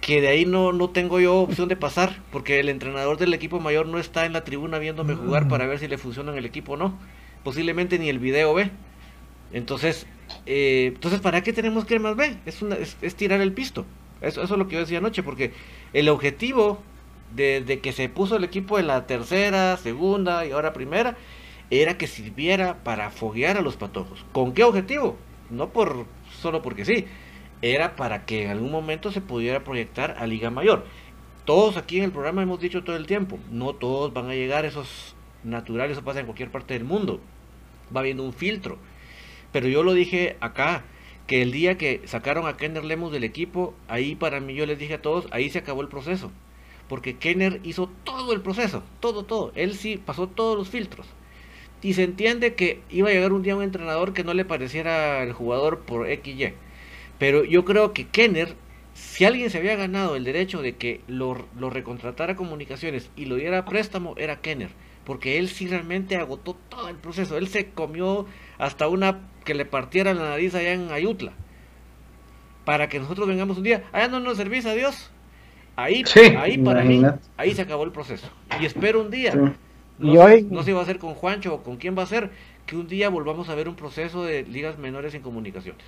[0.00, 3.60] que de ahí no, no tengo yo opción de pasar, porque el entrenador del equipo
[3.60, 6.44] mayor no está en la tribuna viéndome jugar para ver si le funciona en el
[6.46, 6.98] equipo o no.
[7.44, 8.70] Posiblemente ni el video ve.
[9.52, 10.06] Entonces,
[10.46, 12.36] eh, entonces ¿para qué tenemos cremas B?
[12.46, 13.84] Es, una, es, tirar el pisto.
[14.20, 15.52] Eso, eso es lo que yo decía anoche, porque
[15.92, 16.80] el objetivo
[17.34, 21.16] de, de que se puso el equipo en la tercera, segunda y ahora primera,
[21.70, 24.24] era que sirviera para foguear a los patojos.
[24.32, 25.16] ¿Con qué objetivo?
[25.50, 26.06] No por
[26.40, 27.06] solo porque sí,
[27.62, 30.84] era para que en algún momento se pudiera proyectar a Liga Mayor.
[31.44, 34.64] Todos aquí en el programa hemos dicho todo el tiempo, no todos van a llegar
[34.64, 37.20] esos naturales, eso pasa en cualquier parte del mundo.
[37.94, 38.78] Va habiendo un filtro.
[39.52, 40.84] Pero yo lo dije acá,
[41.26, 44.78] que el día que sacaron a Kenner Lemus del equipo, ahí para mí yo les
[44.78, 46.30] dije a todos, ahí se acabó el proceso.
[46.88, 49.52] Porque Kenner hizo todo el proceso, todo, todo.
[49.54, 51.06] Él sí pasó todos los filtros.
[51.80, 55.22] Y se entiende que iba a llegar un día un entrenador que no le pareciera
[55.22, 56.54] el jugador por XY.
[57.18, 58.54] Pero yo creo que Kenner,
[58.94, 63.36] si alguien se había ganado el derecho de que lo, lo recontratara comunicaciones y lo
[63.36, 64.70] diera a préstamo, era Kenner.
[65.04, 67.36] Porque él sí realmente agotó todo el proceso.
[67.36, 68.26] Él se comió
[68.58, 71.32] hasta una que le partiera la nariz allá en Ayutla.
[72.64, 75.10] Para que nosotros vengamos un día, allá no nos servís a Dios.
[75.74, 77.02] Ahí, Sí, ahí para mí,
[77.36, 78.28] ahí se acabó el proceso.
[78.60, 79.38] Y espero un día, Sí.
[79.98, 82.02] no, Y hoy- no sé si va a ser con Juancho o con quién va
[82.02, 82.30] a ser,
[82.66, 85.82] que un día volvamos a ver un proceso de ligas menores en comunicaciones.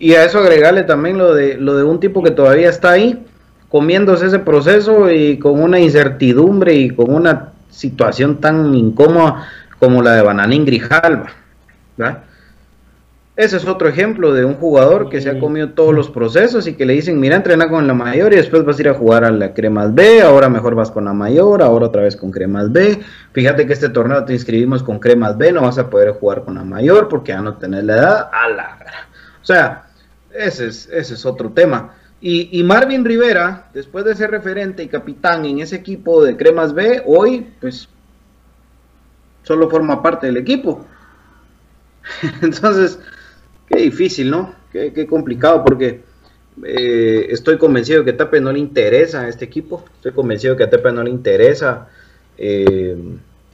[0.00, 3.24] Y a eso agregarle también lo de, lo de un tipo que todavía está ahí,
[3.68, 9.46] comiéndose ese proceso y con una incertidumbre y con una situación tan incómoda
[9.78, 11.30] como la de Bananín Grijalva.
[11.96, 12.24] ¿Verdad?
[13.40, 16.74] Ese es otro ejemplo de un jugador que se ha comido todos los procesos y
[16.74, 19.24] que le dicen, mira, entrena con la mayor y después vas a ir a jugar
[19.24, 22.70] a la Cremas B, ahora mejor vas con la mayor, ahora otra vez con Cremas
[22.70, 23.00] B.
[23.32, 26.56] Fíjate que este torneo te inscribimos con Cremas B, no vas a poder jugar con
[26.56, 28.30] la mayor porque ya no tenés la edad.
[28.30, 28.78] A la.
[29.40, 29.86] O sea,
[30.34, 31.94] ese es, ese es otro tema.
[32.20, 36.74] Y, y Marvin Rivera, después de ser referente y capitán en ese equipo de Cremas
[36.74, 37.88] B, hoy pues
[39.44, 40.84] solo forma parte del equipo.
[42.42, 42.98] Entonces,
[43.68, 44.54] qué difícil, ¿no?
[44.72, 46.02] Qué, qué complicado porque
[46.64, 49.84] eh, estoy convencido que a Tape no le interesa a este equipo.
[49.96, 51.88] Estoy convencido que a Tape no le interesa
[52.36, 52.96] eh,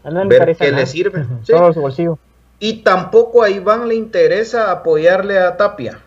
[0.05, 0.81] no le ver qué nada.
[0.81, 1.25] le sirve.
[1.43, 1.53] Sí.
[1.53, 2.19] Solo su bolsillo.
[2.59, 5.99] Y tampoco a Iván le interesa apoyarle a Tapia.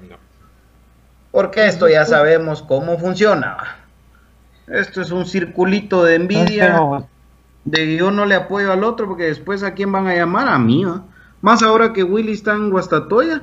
[1.32, 3.78] Porque esto ya sabemos cómo funciona.
[4.68, 6.74] Esto es un circulito de envidia.
[6.74, 7.08] No,
[7.66, 10.48] De que yo no le apoyo al otro porque después a quién van a llamar
[10.48, 10.86] a mí.
[10.86, 11.04] ¿va?
[11.42, 13.42] Más ahora que Willy está en Guastatoya.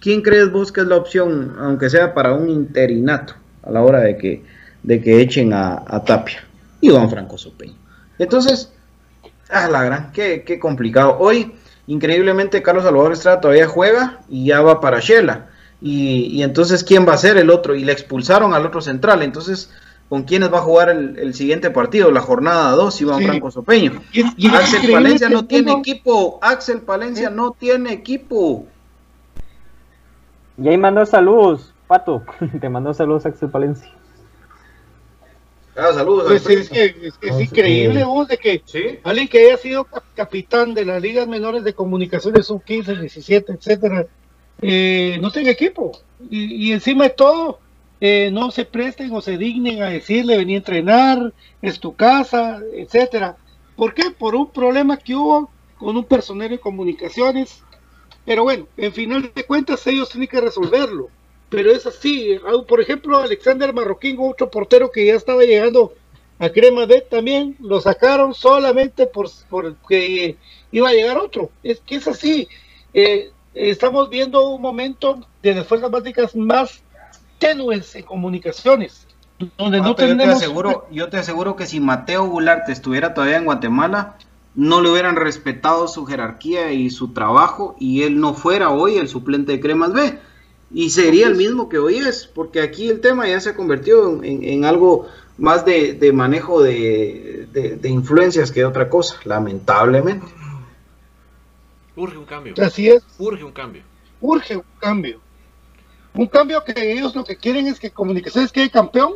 [0.00, 4.00] ¿Quién crees vos que es la opción, aunque sea para un interinato, a la hora
[4.00, 4.44] de que,
[4.82, 6.44] de que echen a, a Tapia?
[6.80, 7.74] Iván Franco Sopeño.
[8.18, 8.72] Entonces,
[9.50, 11.16] ah, la gran, qué, qué complicado.
[11.18, 11.52] Hoy,
[11.86, 15.48] increíblemente, Carlos Salvador Estrada todavía juega y ya va para Shela.
[15.80, 17.74] Y, y entonces, ¿quién va a ser el otro?
[17.74, 19.22] Y le expulsaron al otro central.
[19.22, 19.70] Entonces,
[20.08, 22.10] ¿con quiénes va a jugar el, el siguiente partido?
[22.10, 23.24] La jornada 2, Iván Sí.
[23.26, 24.02] Franco Sopeño.
[24.12, 26.38] Y, y Axel Palencia no tiene tengo- equipo.
[26.42, 28.66] Axel Palencia no tiene equipo.
[30.56, 32.22] Y ahí mandó saludos, Pato.
[32.60, 33.92] Te mandó saludos Axel Palencia.
[35.76, 36.24] Ah, saludos.
[36.26, 38.98] Pues es es, es No sé increíble vos de que Sí.
[39.04, 43.52] alguien que haya sido cap- capitán de las ligas menores de comunicaciones sub 15, 17,
[43.52, 44.06] etcétera,
[44.60, 45.92] eh, no tenga equipo.
[46.28, 47.60] Y, y encima de todo,
[48.00, 51.32] eh, no se presten o se dignen a decirle vení a entrenar,
[51.62, 53.36] es tu casa, etcétera.
[53.76, 54.10] ¿Por qué?
[54.10, 57.62] Por un problema que hubo con un personero de comunicaciones.
[58.24, 61.08] Pero bueno, en final de cuentas ellos tienen que resolverlo.
[61.48, 62.38] Pero es así.
[62.46, 65.94] Ah, Por ejemplo, Alexander Marroquín, otro portero que ya estaba llegando
[66.38, 70.36] a Crema D también, lo sacaron solamente por porque
[70.70, 71.50] iba a llegar otro.
[71.62, 72.48] Es que es así.
[72.94, 76.82] Eh, estamos viendo un momento de las fuerzas básicas más
[77.38, 79.06] tenues en comunicaciones.
[79.56, 80.36] Donde no Pato, yo, te tenemos.
[80.42, 84.16] aseguro, yo te aseguro que si Mateo Gularte estuviera todavía en Guatemala,
[84.56, 89.06] no le hubieran respetado su jerarquía y su trabajo y él no fuera hoy el
[89.08, 90.18] suplente de Cremas B.
[90.74, 94.22] Y sería el mismo que hoy es, porque aquí el tema ya se ha convertido
[94.24, 95.06] en, algo
[95.38, 100.26] más de, de manejo de, de- de influencias que otra cosa, lamentablemente.
[101.96, 102.54] Urge un cambio.
[102.60, 103.02] Así es.
[103.18, 103.82] Urge un cambio.
[104.20, 105.20] urge un cambio.
[106.18, 109.12] Un cambio que ellos lo que quieren es que Comunicaciones quede campeón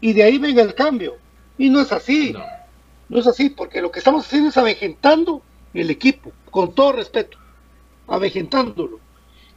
[0.00, 1.16] y de ahí venga el cambio.
[1.58, 2.44] Y no es así, No.
[3.08, 5.42] no es así, porque lo que estamos haciendo es avejentando
[5.74, 7.36] el equipo, con todo respeto,
[8.06, 9.00] avejentándolo.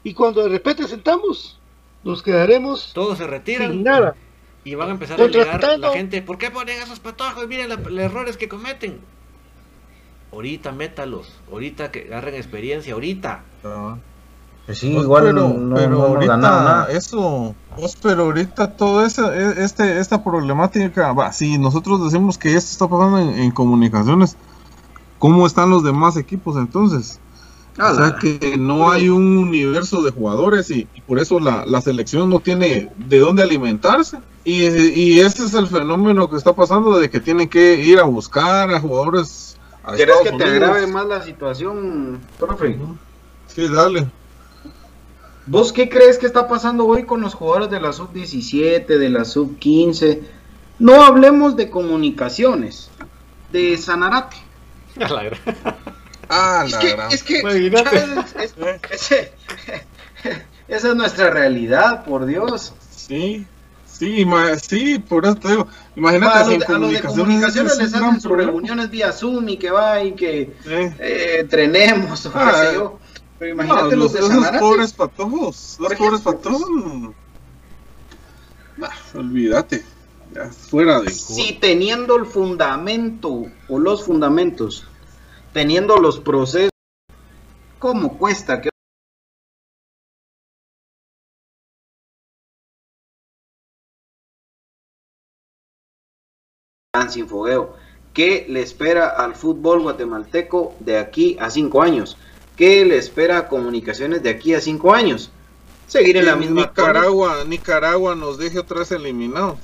[0.04, 1.60] Y cuando de repente sentamos,
[2.04, 4.16] nos quedaremos Todos se retiran sin nada.
[4.64, 6.24] y van a empezar a llegar la gente.
[6.24, 7.48] ¿Por qué ponen esos patojos?
[7.48, 9.00] Miren la- los errores que cometen.
[10.32, 11.32] Ahorita métalos.
[11.52, 12.94] Ahorita que agarren experiencia.
[12.94, 13.44] Ahorita.
[14.70, 16.92] Pues, igual pero, no, no pero hemos ahorita ganado nada.
[16.92, 22.50] eso, pues, pero ahorita todo eso, e- este, esta problemática, va, si nosotros decimos que
[22.56, 24.38] esto está pasando en, en comunicaciones,
[25.18, 27.20] ¿cómo están los demás equipos entonces?
[27.80, 31.66] Ah, o sea que no hay un universo de jugadores y, y por eso la,
[31.66, 34.20] la selección no tiene de dónde alimentarse.
[34.44, 38.04] Y, y ese es el fenómeno que está pasando de que tienen que ir a
[38.04, 39.58] buscar a jugadores.
[39.84, 42.78] a ¿Quieres Estados que te agrave más la situación, profe?
[43.48, 44.08] Sí, dale.
[45.46, 49.26] ¿Vos qué crees que está pasando hoy con los jugadores de la sub-17, de la
[49.26, 50.20] sub-15?
[50.80, 52.90] No hablemos de comunicaciones,
[53.52, 54.38] de Sanarate.
[55.00, 55.40] A la gran-
[56.32, 57.40] Ah, Es la que, gran- es que.
[58.92, 59.12] Es-
[60.68, 62.74] esa es nuestra realidad, por Dios.
[62.96, 63.48] Sí,
[63.88, 65.68] sí, ma- sí, por eso te digo.
[65.96, 68.92] Imagínate a, si los en de, a los de comunicaciones, es les hacen sus reuniones
[68.92, 70.70] vía Zoom y que va y que Sí.
[71.00, 73.00] eh, entrenemos o Ah, qué sé yo.
[73.40, 76.62] Pero imagínate No, los, de pobres patojos, los pobres patojos.
[78.78, 79.86] Bah, olvídate,
[80.34, 81.10] ya fuera de.
[81.10, 84.86] Si teniendo el fundamento o los fundamentos,
[85.54, 86.70] teniendo los procesos,
[87.80, 88.70] ¿cómo cuesta que
[97.10, 97.76] sin fogueo?
[98.14, 102.18] ¿Qué le espera al fútbol guatemalteco de aquí a cinco años?
[102.60, 105.32] ¿Qué le espera a comunicaciones de aquí a cinco años?
[105.88, 109.58] Seguir en la misma Nicaragua, Nicaragua nos deje otra vez eliminados.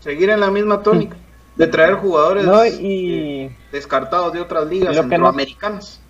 [0.00, 1.16] seguir en la misma tónica
[1.54, 6.00] de traer jugadores No, y, descartados de otras ligas Lo que no- centroamericanas.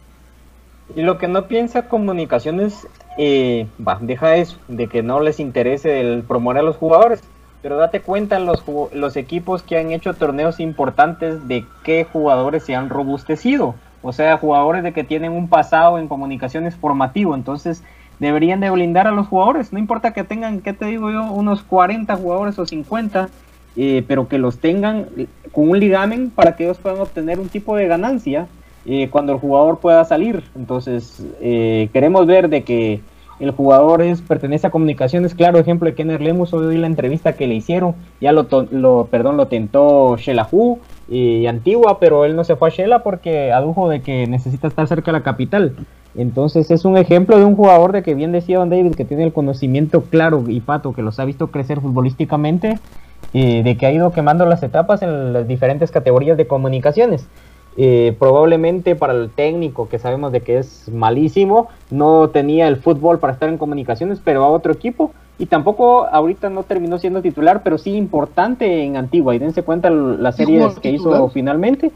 [0.96, 2.86] y lo que no piensa comunicaciones,
[3.18, 7.20] eh, va, deja eso, de que no les interese el promover a los jugadores.
[7.60, 8.64] Pero date cuenta los,
[8.94, 13.74] los equipos que han hecho torneos importantes de qué jugadores se han robustecido.
[14.02, 17.34] O sea, jugadores de que tienen un pasado en comunicaciones formativo.
[17.34, 17.82] Entonces,
[18.18, 19.72] deberían de blindar a los jugadores.
[19.72, 21.24] No importa que tengan, ¿qué te digo yo?
[21.24, 23.28] Unos 40 jugadores o 50.
[23.74, 25.06] eh, pero que los tengan
[25.50, 28.46] con un ligamen para que ellos puedan obtener un tipo de ganancia
[28.84, 30.42] eh, cuando el jugador pueda salir.
[30.54, 33.00] Entonces, eh, queremos ver de que
[33.40, 35.34] el jugador es, pertenece a comunicaciones.
[35.34, 39.36] Claro, ejemplo de Kenner Lemus, hoy la entrevista que le hicieron, ya lo, lo perdón,
[39.36, 40.78] lo tentó Shelahu
[41.12, 44.88] y Antigua, pero él no se fue a Shela porque adujo de que necesita estar
[44.88, 45.74] cerca de la capital.
[46.14, 49.24] Entonces es un ejemplo de un jugador de que bien decía Don David, que tiene
[49.24, 52.78] el conocimiento claro y pato, que los ha visto crecer futbolísticamente,
[53.34, 57.26] eh, de que ha ido quemando las etapas en las diferentes categorías de comunicaciones.
[57.76, 63.18] Eh, probablemente para el técnico, que sabemos de que es malísimo, no tenía el fútbol
[63.18, 65.12] para estar en comunicaciones, pero a otro equipo.
[65.38, 69.34] Y tampoco ahorita no terminó siendo titular, pero sí importante en Antigua.
[69.34, 71.16] Y dense cuenta las ¿Sí series que titular?
[71.20, 71.90] hizo finalmente.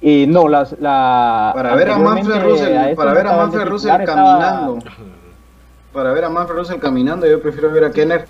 [0.00, 3.90] Eh, no, las, la, Para ver a Manfred Russell, a para ver a Manfred Russell
[3.90, 4.78] titular, estaba- caminando,
[5.92, 8.26] para ver a Manfred Russell caminando, yo prefiero ver a Kenner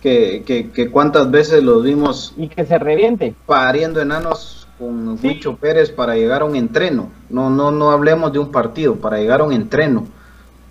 [0.00, 3.34] que, que, que cuántas veces los vimos Y que se reviente.
[3.46, 5.40] pariendo enanos con Sí.
[5.60, 7.08] Pérez para llegar a un entreno.
[7.30, 10.04] No, no, no hablemos de un partido, para llegar a un entreno.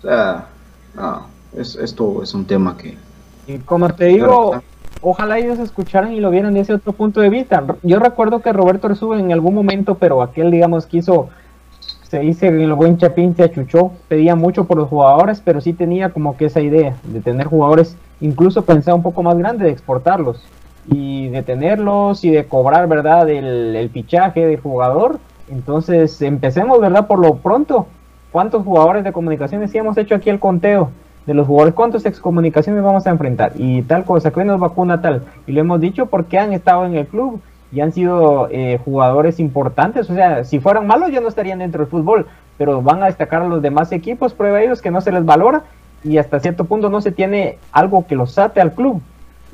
[0.00, 0.48] O sea,
[0.94, 2.96] no, es, esto es un tema que.
[3.46, 4.60] Y como te digo,
[5.00, 7.64] ojalá ellos escucharan y lo vieran desde otro punto de vista.
[7.82, 11.28] Yo recuerdo que Roberto Arzú en algún momento, pero aquel, digamos, quiso,
[12.02, 15.72] se dice que el buen Chapín se achuchó, pedía mucho por los jugadores, pero sí
[15.72, 19.72] tenía como que esa idea de tener jugadores, incluso pensaba un poco más grande de
[19.72, 20.42] exportarlos
[20.88, 25.18] y de tenerlos y de cobrar, ¿verdad?, el, el fichaje del jugador.
[25.48, 27.86] Entonces, empecemos, ¿verdad?, por lo pronto.
[28.30, 30.90] ¿Cuántos jugadores de comunicaciones sí hemos hecho aquí el conteo?
[31.26, 35.22] De los jugadores, cuántos excomunicaciones vamos a enfrentar y tal cosa, que nos vacuna tal.
[35.46, 37.40] Y lo hemos dicho porque han estado en el club
[37.72, 40.10] y han sido eh, jugadores importantes.
[40.10, 42.26] O sea, si fueran malos ya no estarían dentro del fútbol,
[42.58, 45.62] pero van a destacar a los demás equipos, prueba ellos que no se les valora
[46.04, 49.00] y hasta cierto punto no se tiene algo que los ate al club.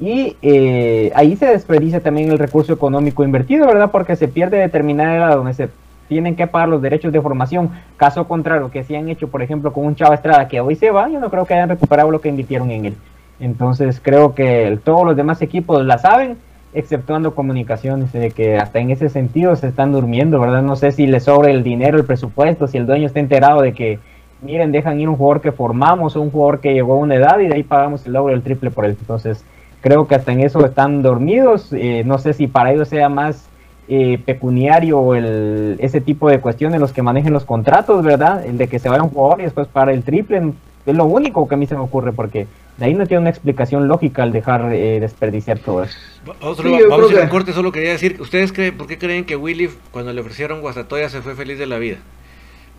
[0.01, 3.91] Y eh, ahí se desperdicia también el recurso económico invertido, ¿verdad?
[3.91, 5.69] Porque se pierde determinada edad donde se
[6.09, 7.71] tienen que pagar los derechos de formación.
[7.97, 10.91] Caso contrario, que si han hecho, por ejemplo, con un Chava Estrada que hoy se
[10.91, 12.95] va, yo no creo que hayan recuperado lo que invirtieron en él.
[13.41, 16.37] Entonces creo que todos los demás equipos la saben,
[16.73, 20.63] exceptuando comunicaciones, de que hasta en ese sentido se están durmiendo, ¿verdad?
[20.63, 23.73] No sé si les sobra el dinero, el presupuesto, si el dueño está enterado de
[23.73, 23.99] que,
[24.43, 27.49] miren, dejan ir un jugador que formamos, un jugador que llegó a una edad y
[27.49, 28.97] de ahí pagamos el logro el triple por él.
[28.99, 29.45] Entonces
[29.81, 31.73] creo que hasta en eso están dormidos.
[31.73, 33.48] Eh, no sé si para ellos sea más
[33.91, 38.45] eh, pecuniario el, ese tipo de cuestiones los que manejen los contratos, ¿verdad?
[38.45, 40.53] El de que se vaya un jugador y después para el triple.
[40.85, 43.31] Es lo único que a mí se me ocurre porque de ahí no tiene una
[43.31, 45.99] explicación lógica al dejar eh, desperdiciar todo eso.
[46.25, 49.71] vamos a ir un corte, solo quería decir, ¿ustedes creen, por qué creen que Willy
[49.91, 51.97] cuando le ofrecieron Guasatoya se fue feliz de la vida?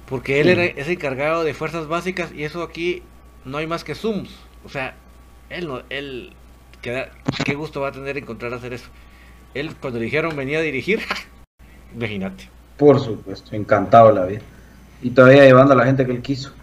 [0.07, 3.01] Porque él era ese encargado de fuerzas básicas y eso aquí
[3.45, 4.29] no hay más que Zooms.
[4.63, 4.95] O sea,
[5.49, 6.33] él no, él,
[6.81, 8.89] qué gusto va a tener encontrar hacer eso.
[9.53, 11.01] Él cuando le dijeron venía a dirigir,
[11.95, 12.49] imagínate.
[12.77, 14.41] Por supuesto, encantado la vida.
[15.01, 16.53] Y todavía llevando a la gente que él quiso.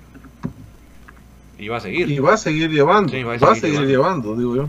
[1.59, 2.11] Y va a seguir.
[2.11, 3.12] Y va a seguir llevando.
[3.24, 4.37] va a seguir, llevando.
[4.37, 4.68] digo yo.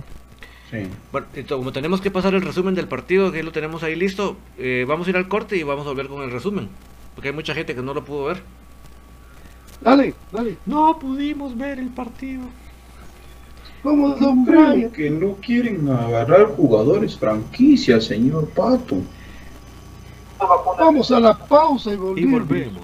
[0.71, 0.87] Sí.
[1.11, 4.85] Bueno, como tenemos que pasar el resumen del partido, que lo tenemos ahí listo, eh,
[4.87, 6.69] vamos a ir al corte y vamos a volver con el resumen.
[7.15, 8.41] Porque hay mucha gente que no lo pudo ver.
[9.81, 10.57] Dale, dale.
[10.65, 12.43] No pudimos ver el partido.
[13.83, 14.91] Vamos, don Brian.
[14.91, 18.97] Que no quieren agarrar jugadores franquicia, señor Pato.
[20.77, 22.19] Vamos a la pausa y volvemos.
[22.19, 22.83] Y volvemos.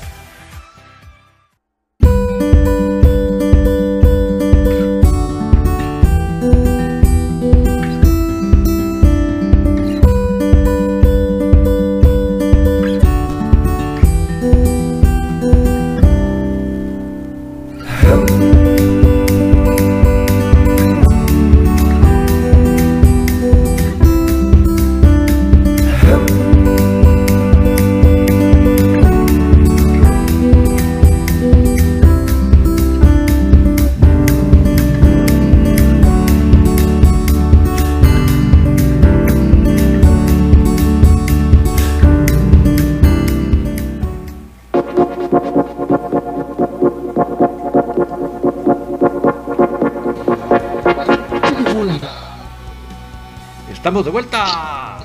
[54.03, 55.03] De vuelta.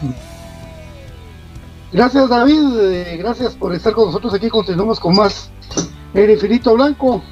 [1.92, 4.48] Gracias David, eh, gracias por estar con nosotros aquí.
[4.48, 5.50] Continuamos con más
[6.14, 7.22] El Infinito Blanco.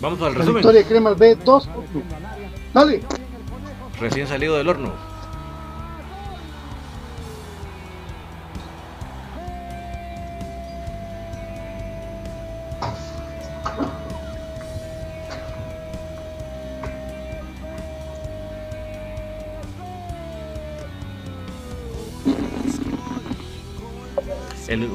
[0.00, 0.54] Vamos al La resumen.
[0.56, 1.68] victoria de Cremas B 2
[2.74, 3.02] Dale.
[4.00, 4.92] Recién salido del horno.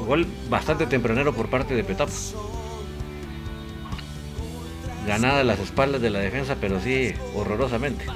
[0.06, 2.08] Gol bastante tempranero por parte de Petap.
[5.06, 8.06] Ganada a las espaldas de la defensa, pero sí horrorosamente.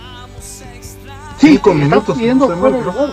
[0.40, 0.64] Sí,
[1.38, 3.10] Cinco minutos, pidiendo fuera de me- lugar.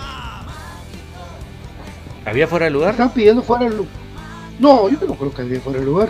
[2.25, 2.91] ¿Había fuera de lugar?
[2.91, 3.91] Están pidiendo fuera de lugar.
[4.59, 6.09] No, yo no creo que había fuera de lugar.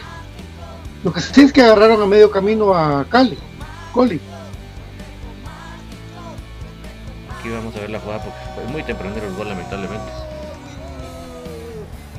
[1.03, 3.37] Lo que sí es que agarraron a medio camino a Cali.
[3.91, 4.19] Coli.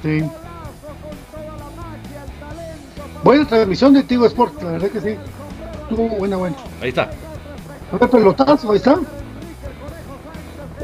[0.03, 0.25] Sí.
[3.25, 5.17] Buena transmisión de Tigo Sport, la verdad que sí.
[5.83, 6.57] Estuvo buena, buena.
[6.81, 7.11] Ahí está.
[7.93, 8.99] A ver, pelotazo, ahí está.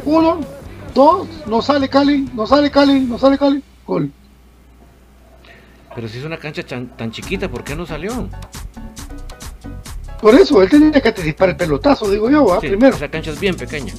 [0.04, 0.40] Uno,
[0.92, 3.62] dos, no sale Cali, no sale Cali, no sale Cali.
[3.86, 4.10] Gol.
[5.94, 8.28] Pero si es una cancha tan, tan chiquita, ¿por qué no salió?
[10.20, 12.60] Por eso, él tenía que anticipar el pelotazo, digo yo, ¿va?
[12.60, 12.96] Sí, primero.
[12.96, 13.92] Esa cancha es bien pequeña.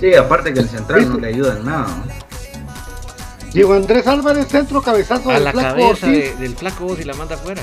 [0.00, 1.88] Sí, aparte que el central no le ayuda en nada.
[1.88, 2.19] ¿no?
[3.52, 7.00] Diego Andrés Álvarez, centro, cabezazo A del la flaco cabeza Ortiz, de- del flaco vos
[7.00, 7.62] y la manda afuera.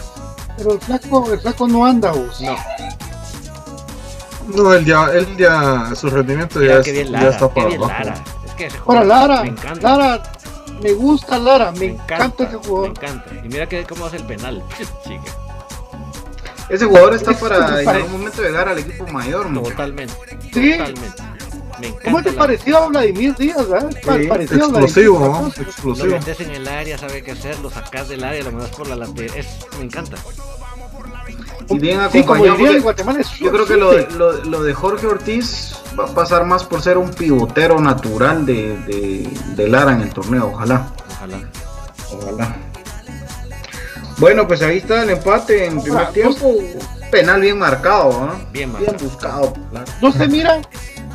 [0.57, 2.41] pero el flaco, el flaco no anda, vos.
[2.41, 2.55] No,
[4.49, 7.47] No, él ya, él ya, su rendimiento ya, mira es- qué bien ya Lara, está
[7.49, 8.03] qué para bien abajo.
[8.03, 8.23] Lara.
[8.45, 9.97] Es que ese Ahora Lara, me encanta.
[9.97, 10.23] Lara,
[10.81, 12.89] me gusta Lara, me, me encanta, encanta, ese me jugador.
[12.89, 13.29] encanta.
[13.43, 14.63] Y mira que, cómo hace el penal.
[15.03, 15.21] Chica,
[16.69, 20.13] Ese jugador está Es- para en algún momento llegar al equipo mayor, totalmente.
[20.53, 20.71] Sí.
[20.77, 21.23] Totalmente.
[21.79, 22.03] Me encanta.
[22.05, 23.65] ¿Cómo te la- pareció a Vladimir Díaz,
[24.05, 25.45] parecido a Explosivo, Vladimir ¿no?
[25.45, 25.57] Díaz.
[25.57, 26.07] Lo Explosivo.
[26.07, 28.95] metes en el área, sabe qué hacer, lo sacas del área, lo mandas por la
[28.95, 29.37] lateral.
[29.37, 29.47] Es,
[29.77, 30.17] me encanta.
[31.69, 32.57] Y bien Sí, como acompañado.
[32.57, 34.13] diría en porque Guatemala, es yo creo que lo, suerte.
[34.15, 38.77] lo, lo de Jorge Ortiz va a pasar más por ser un pivotero natural de,
[38.87, 40.87] de, de Lara en el torneo, ojalá.
[41.17, 41.39] Ojalá.
[42.13, 42.55] Ojalá.
[44.17, 46.55] Bueno, pues ahí está el empate en primer tiempo.
[47.11, 48.35] Penal bien marcado, ¿ah?
[48.51, 48.97] Bien marcado.
[48.99, 49.53] buscado.
[50.01, 50.61] no se mira,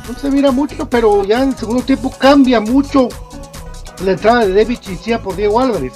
[0.07, 3.09] no se mira mucho, pero ya en el segundo tiempo cambia mucho
[4.03, 5.93] la entrada de David Chinchilla por Diego Álvarez.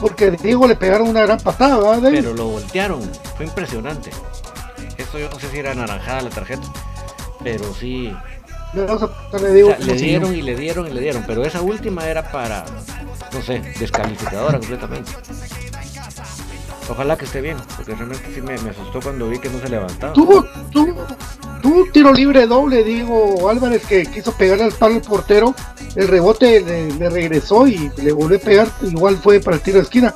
[0.00, 2.20] Porque Diego le pegaron una gran patada, ¿verdad, David?
[2.20, 3.02] Pero lo voltearon.
[3.36, 4.10] Fue impresionante.
[4.96, 6.62] Esto yo no sé si era naranjada la tarjeta.
[7.44, 8.14] Pero sí.
[8.72, 9.08] Le O sea,
[9.94, 11.24] dieron y le dieron y le dieron.
[11.26, 12.64] Pero esa última era para,
[13.32, 15.10] no sé, descalificadora completamente.
[16.90, 19.68] Ojalá que esté bien, porque realmente sí me, me asustó cuando vi que no se
[19.68, 20.12] levantaba.
[20.12, 21.06] Tuvo, tuvo,
[21.62, 25.54] tuvo un tiro libre doble, Diego Álvarez, que quiso pegarle al palo al portero.
[25.94, 28.68] El rebote le, le regresó y le volvió a pegar.
[28.82, 30.12] Igual fue para el tiro de esquina.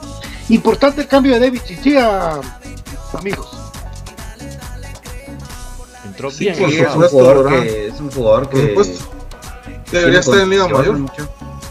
[0.49, 2.41] Importante el cambio de David Chinchilla,
[3.17, 3.49] amigos.
[6.05, 6.57] Entró Sí, bien.
[6.57, 8.95] Sí, es un jugador que es un jugador Por que
[9.93, 10.99] Debería estar en Liga Mayor.
[10.99, 11.29] mucho.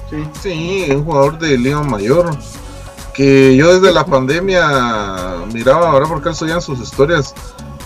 [0.10, 0.24] Sí.
[0.42, 2.36] Sí, es un jugador de Liga Mayor.
[3.14, 7.34] Que yo desde la pandemia miraba, ahora porque él subía en sus historias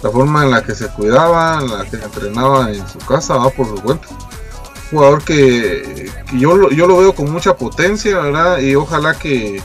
[0.01, 3.49] la forma en la que se cuidaba, en la que entrenaba en su casa, va
[3.49, 4.07] por su cuenta.
[4.89, 8.59] Jugador que, que yo, lo, yo lo veo con mucha potencia, ¿verdad?
[8.59, 9.61] Y ojalá que,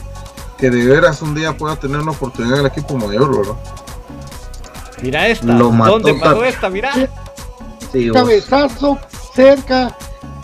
[0.57, 3.55] que de veras un día pueda tener una oportunidad en el equipo mayor, ¿verdad?
[5.01, 5.45] Mira esta.
[5.45, 6.47] Lo mató ¿Dónde paró Tata.
[6.49, 6.69] esta?
[6.69, 6.91] Mira.
[7.91, 8.09] Sí.
[8.11, 8.97] Cabezazo,
[9.33, 9.95] cerca.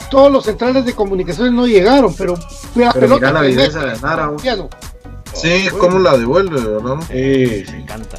[0.09, 2.35] Todos los centrales de comunicaciones no llegaron, pero
[2.75, 3.41] la Pero pelota mira la
[5.41, 5.61] de.
[5.61, 6.99] Sí, cómo la devuelve, ¿verdad?
[7.07, 8.17] Sí, Me encanta.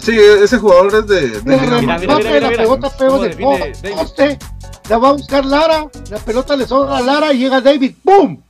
[0.00, 3.90] Sí, ese jugador es de, de Mira, mira, mira, mira, la pelota pegó ¿Cómo de
[3.94, 4.38] poste,
[4.88, 8.42] la va a buscar Lara, la pelota le sobra a Lara y llega David, ¡boom!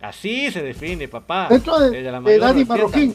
[0.00, 1.48] Así se define, papá.
[1.50, 2.64] Dentro de, Desde la de Dani.
[2.64, 3.14] Marroquín.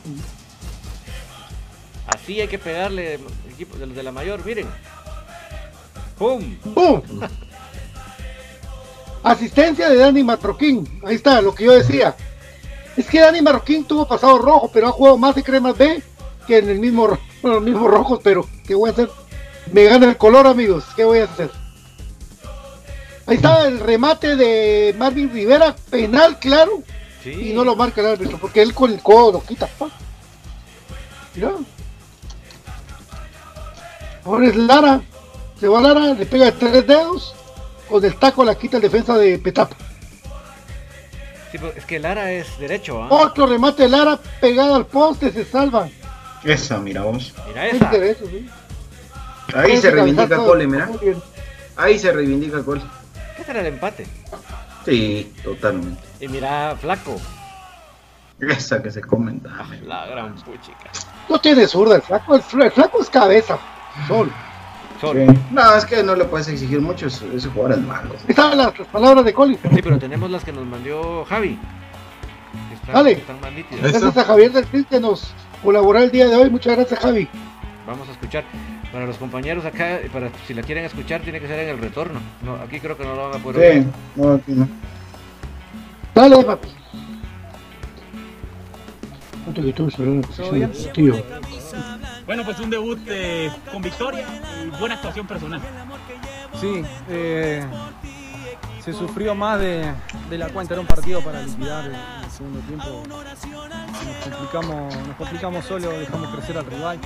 [2.08, 3.20] Así hay que pegarle
[3.52, 4.68] equipo de los de la mayor, miren.
[6.18, 6.58] ¡Pum!
[6.66, 7.02] ¡Boom!
[9.24, 11.02] Asistencia de Dani Marroquín.
[11.06, 12.16] Ahí está, lo que yo decía.
[13.00, 16.04] Es que Dani Marroquín tuvo pasado rojo, pero ha jugado más de cremas B
[16.46, 19.10] que en el mismo, en los mismos rojos, pero ¿qué voy a hacer?
[19.72, 20.84] Me gana el color, amigos.
[20.98, 21.50] ¿Qué voy a hacer?
[23.26, 26.84] Ahí está el remate de Marvin Rivera, penal, claro,
[27.24, 27.30] Sí.
[27.52, 29.68] y no lo marca el árbitro, porque él con el codo lo quita.
[29.68, 29.88] pa.
[31.36, 31.52] Mira.
[34.26, 35.02] Ahora es Lara.
[35.58, 37.34] Se va Lara, le pega tres dedos.
[37.90, 39.76] Con el taco la quita el defensa de Petapa.
[41.52, 43.08] Sí, pero es que Lara es derecho, ¿ah?
[43.10, 45.90] Otro remate de Lara pegado al poste, se salvan.
[46.44, 47.34] Esa, mira vos.
[47.48, 47.96] Mira Es esa.
[47.96, 48.48] eso, sí.
[49.56, 50.90] Ahí se reivindica Cole, mira.
[51.76, 52.84] Ahí se reivindica Coli.
[53.36, 54.06] ¿Qué será el empate?
[54.86, 56.02] Sí, totalmente.
[56.20, 57.20] Y mira, flaco.
[58.40, 59.50] Esa que se comenta.
[59.60, 60.90] Ah, la gran puchica.
[61.28, 63.58] No tiene zurda el flaco, el, fl- el flaco es cabeza.
[64.08, 64.32] Sol.
[65.00, 65.32] Solo.
[65.32, 65.40] Sí.
[65.52, 68.16] No, es que no le puedes exigir mucho, ese ese jugador es malo.
[68.28, 69.58] Están las, las palabras de Coli.
[69.74, 71.58] Sí, pero tenemos las que nos mandó Javi.
[72.74, 73.12] Están, Dale.
[73.14, 73.52] están más.
[73.82, 75.34] Gracias a Javier del Cid que nos
[75.64, 76.50] colaboró el día de hoy.
[76.50, 77.28] Muchas gracias, Javi.
[77.88, 78.44] Vamos a escuchar.
[78.92, 82.20] Para los compañeros acá, para si la quieren escuchar, tiene que ser en el retorno.
[82.44, 83.84] No, aquí creo que no lo van a poder.
[83.84, 84.68] Sí, no, aquí no.
[86.16, 86.70] Dale, papi.
[89.44, 91.16] ¿Cuánto que tú sobre una posición de tío?
[92.30, 94.24] Bueno, pues un debut eh, con victoria
[94.64, 95.60] y buena actuación personal.
[96.62, 97.66] Sí, eh,
[98.86, 99.92] se sufrió más de,
[100.30, 103.04] de la cuenta, era un partido para liquidar el segundo tiempo.
[103.08, 107.00] Nos complicamos, nos complicamos solo, dejamos crecer al rival.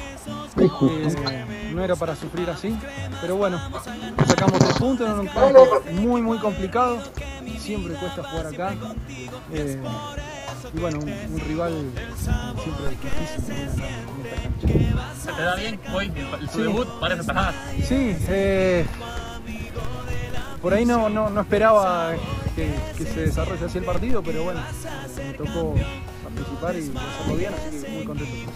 [0.58, 2.78] Eh, no era para sufrir así,
[3.22, 3.62] pero bueno,
[4.28, 7.02] sacamos tres puntos en un campo muy muy complicado.
[7.60, 8.76] Siempre cuesta jugar acá.
[10.76, 11.92] Y bueno, un, un rival
[12.64, 15.22] siempre difícil en esta.
[15.24, 16.12] ¿Se te da bien hoy
[16.42, 16.62] el, Sí.
[16.62, 16.88] debut?
[17.00, 17.54] Parece tajada.
[17.88, 18.86] Sí, eh,
[20.62, 22.14] por ahí no, no, no esperaba
[22.56, 24.62] que, que se desarrolle así el partido, pero bueno,
[25.18, 25.76] me tocó
[26.24, 28.52] participar y hacerlo bien, así que muy contento.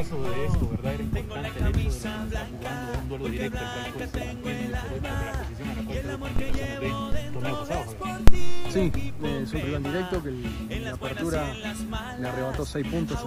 [0.00, 0.94] En caso de esto, ¿verdad?
[0.94, 4.80] Era importante el hecho de jugando un duelo directo, el cual se mantiene de la
[4.80, 7.84] posición a la cual torneo pasado.
[8.00, 8.70] Javier.
[8.70, 11.54] Sí, es un rival directo que en la apertura
[12.18, 13.24] le arrebató 6 puntos a, a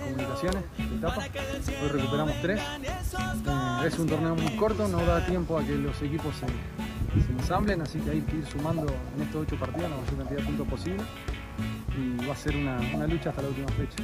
[0.00, 1.24] comunicaciones de etapa.
[1.82, 2.60] Hoy recuperamos 3.
[3.86, 7.80] es un torneo muy corto, no da tiempo a que los equipos se, se ensamblen,
[7.80, 10.66] así que hay que ir sumando en estos 8 partidos la mayor cantidad de puntos
[10.66, 11.04] posible.
[11.96, 14.02] Y va a ser una, una lucha hasta la última fecha.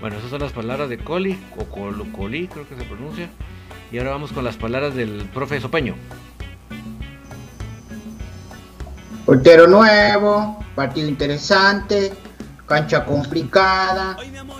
[0.00, 1.64] Bueno, esas son las palabras de Coli, o
[2.12, 3.30] Coli, creo que se pronuncia.
[3.90, 5.94] Y ahora vamos con las palabras del profe Sopeño.
[9.24, 12.12] Portero nuevo, partido interesante,
[12.66, 14.16] cancha complicada,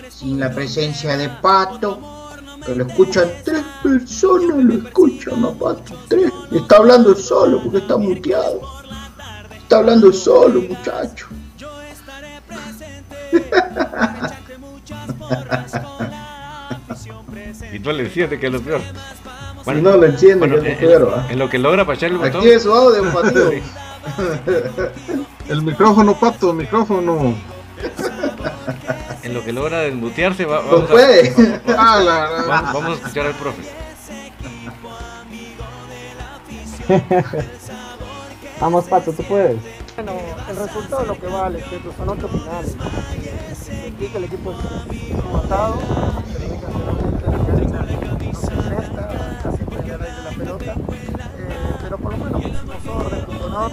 [0.08, 2.30] sin la presencia de Pato,
[2.64, 6.32] que lo escuchan tres personas, lo escuchan a Pato, tres.
[6.50, 8.60] Está hablando solo porque está muteado.
[9.54, 11.28] Está hablando solo, muchacho.
[17.72, 18.80] Y tú le decías de que es lo peor.
[19.64, 21.26] Si no lo entiende, bueno, que es en, lo peor, ¿va?
[21.30, 22.40] en lo que logra echarle el botón.
[22.40, 23.50] Aquí es su audio, Patio.
[25.48, 27.34] El micrófono, pato, micrófono.
[29.22, 31.34] En lo que logra desmutearse, va- No vamos, a, puede.
[31.76, 33.62] Ah, vamos, vamos a escuchar al profe.
[38.60, 39.56] Vamos, Pato, tú puedes.
[39.96, 40.12] Bueno,
[40.48, 41.92] el resultado es lo que vale, ¿cierto?
[41.96, 42.76] Son ocho finales.
[43.86, 44.58] El equipo es
[45.32, 45.78] matado,
[51.82, 53.70] pero por lo menos pusimos orden, con honor,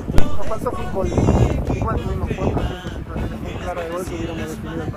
[0.47, 1.07] faltó fútbol.
[1.07, 2.61] Igual tuvimos cuatro
[3.41, 4.93] muy claras de gol que hubiéramos definido el.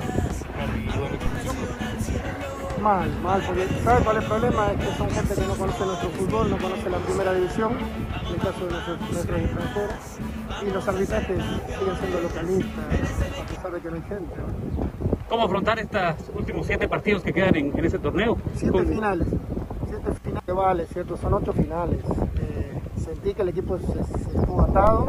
[2.83, 4.73] Mal, mal, porque ¿sabes cuál es el problema?
[4.73, 8.35] Es que son gente que no conoce nuestro fútbol, no conoce la primera división, en
[8.35, 9.41] el caso de nuestros, nuestros
[10.63, 12.85] y los arbitrajes siguen siendo localistas,
[13.41, 14.35] a pesar de que no hay gente.
[14.37, 15.06] ¿no?
[15.29, 18.37] ¿Cómo afrontar estos últimos siete partidos que quedan en, en ese torneo?
[18.55, 19.27] Siete Con- finales,
[19.89, 21.17] siete finales vale, ¿cierto?
[21.17, 21.99] Son ocho finales.
[22.39, 25.07] Eh, sentí que el equipo se, se estuvo atado,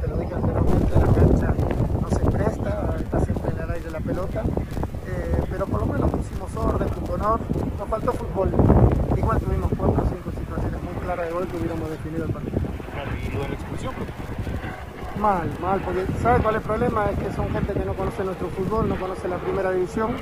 [0.00, 1.54] te lo dije anteriormente, la cancha
[2.02, 4.42] no se presta, está siempre en el aire de la pelota.
[5.06, 7.40] Eh, pero por lo menos pusimos orden, con honor,
[7.78, 8.50] nos faltó fútbol.
[9.16, 12.58] Igual tuvimos cuatro o cinco situaciones muy claras de gol que hubiéramos definido el partido.
[13.30, 14.12] Y lo de la expulsión, profe.
[15.18, 17.10] Mal, mal, porque ¿sabe cuál es el problema?
[17.10, 20.12] Es que son gente que no conoce nuestro fútbol, no conoce la primera división,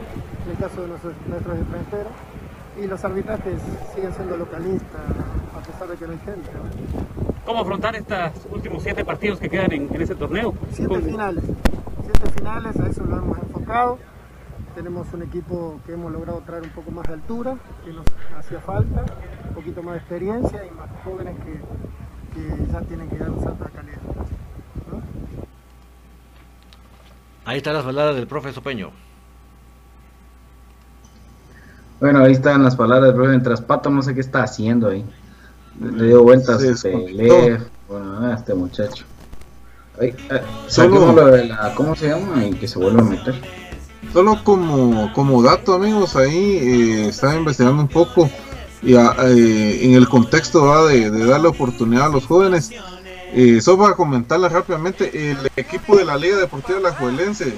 [0.45, 2.13] en el caso de nuestros, nuestros extranjeros,
[2.83, 3.61] y los arbitrajes
[3.95, 5.01] siguen siendo localistas,
[5.57, 6.51] a pesar de que no hay gente.
[6.53, 7.29] ¿no?
[7.47, 10.55] ¿Cómo afrontar estos últimos siete partidos que quedan en, en ese torneo?
[10.73, 11.45] Siete finales,
[12.03, 13.99] siete finales, a eso lo hemos enfocado.
[14.75, 18.05] Tenemos un equipo que hemos logrado traer un poco más de altura, que nos
[18.37, 19.05] hacía falta,
[19.49, 21.53] un poquito más de experiencia y más jóvenes que,
[22.35, 23.99] que ya tienen que dar un salto de calidad.
[24.93, 25.03] ¿no?
[27.49, 28.91] Ahí están las palabras del profe Sopeño.
[31.99, 33.31] Bueno, ahí están las palabras del profe.
[33.31, 35.03] Mientras Pato no sé qué está haciendo ahí.
[35.81, 37.35] Le dio vueltas Se a desconectó.
[37.41, 39.05] teléfono a este muchacho.
[39.99, 42.45] Ay, ay, Solo- saquemos lo de la, ¿cómo se llama?
[42.45, 43.35] Y que se vuelva a meter.
[44.13, 48.29] Solo como, como dato, amigos, ahí eh, estaba investigando un poco
[48.83, 50.85] y a- eh, en el contexto ¿va?
[50.87, 52.71] de, de darle oportunidad a los jóvenes.
[53.33, 57.55] Eh, solo para comentarles rápidamente, el equipo de la Liga Deportiva La Juelense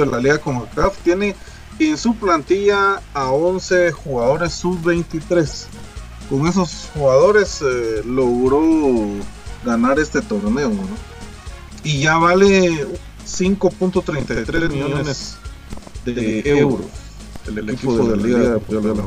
[0.00, 1.36] de la Liga CONCACAF tiene
[1.78, 5.66] en su plantilla a 11 jugadores sub-23.
[6.28, 8.60] Con esos jugadores eh, logró
[9.64, 10.70] ganar este torneo.
[10.70, 10.82] ¿no?
[11.84, 12.86] Y ya vale
[13.24, 15.36] 5.33 millones
[16.04, 16.86] de euros
[17.46, 19.04] el, equipo de la Liga de Portugal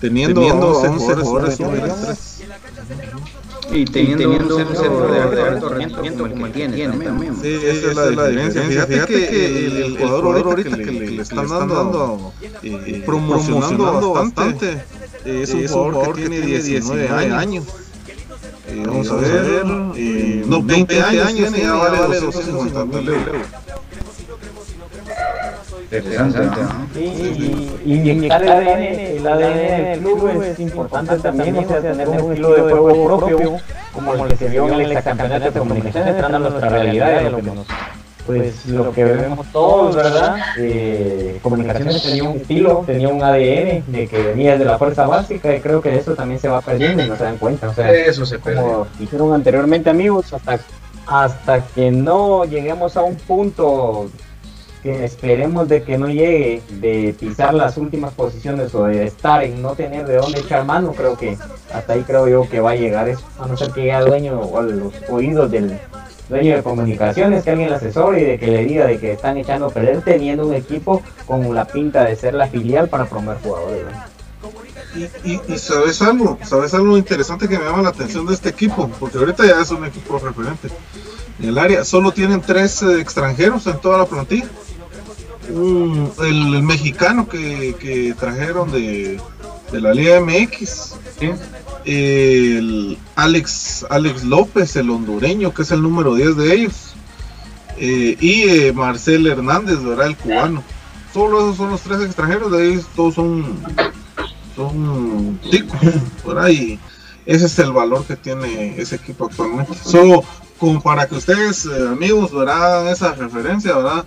[0.00, 2.36] Teniendo, teniendo 11 jugadores sub-23.
[3.72, 7.36] Y teniendo, un centro de, alto rendimiento como tiene, también.
[7.40, 8.62] Sí, esa es la, diferencia.
[8.62, 12.32] Fíjate, que el, jugador ahorita que, le, están dando,
[12.62, 14.82] eh, promocionando bastante,
[15.24, 17.64] es un jugador que tiene 19 años.
[18.68, 19.64] Eh, vamos a ver,
[19.96, 23.46] eh, no, 20 años tiene, ya vale 250 mil euros.
[26.94, 32.32] Y, y, el ADN, el ADN del club es importante también, o sea, tener un
[32.32, 33.56] estilo de juego propio,
[33.92, 37.36] como el que se vio en el campeonato de comunicaciones, entrando a nuestra realidad, lo
[37.36, 37.66] que nos,
[38.26, 40.36] pues lo que vemos todos, ¿verdad?
[40.58, 45.54] Eh, comunicaciones tenía un estilo, tenía un ADN de que venía de la fuerza básica
[45.54, 47.92] y creo que eso también se va perdiendo y no se dan cuenta, o sea,
[47.92, 50.58] eso se como dijeron anteriormente amigos, hasta,
[51.06, 54.10] hasta que no lleguemos a un punto
[54.90, 59.74] esperemos de que no llegue de pisar las últimas posiciones o de estar en no
[59.74, 61.36] tener de dónde echar mano, creo que
[61.72, 64.06] hasta ahí creo yo que va a llegar eso, a no ser que llegue al
[64.06, 65.78] dueño o a los oídos del
[66.28, 69.36] dueño de comunicaciones, que alguien le asesore y de que le diga de que están
[69.36, 73.38] echando a perder teniendo un equipo con la pinta de ser la filial para promover
[73.42, 73.84] jugadores.
[75.24, 79.18] Y, sabes algo, sabes algo interesante que me llama la atención de este equipo, porque
[79.18, 80.68] ahorita ya es un equipo referente.
[81.38, 84.46] En el área solo tienen tres eh, extranjeros en toda la plantilla
[85.50, 89.20] un, el, el, mexicano que, que trajeron de,
[89.72, 90.94] de, la Liga MX.
[91.18, 91.30] ¿sí?
[91.84, 96.94] El Alex, Alex López, el hondureño, que es el número 10 de ellos.
[97.78, 100.06] Eh, y eh, Marcel Hernández, ¿verdad?
[100.06, 100.62] El cubano.
[101.12, 103.44] Solo esos son los tres extranjeros, de ellos todos son,
[104.54, 105.80] son ticos,
[106.26, 106.48] ¿verdad?
[106.48, 106.78] Y
[107.24, 109.74] ese es el valor que tiene ese equipo actualmente.
[109.82, 110.22] Solo
[110.58, 114.04] como para que ustedes, eh, amigos, verán esa referencia, ¿verdad?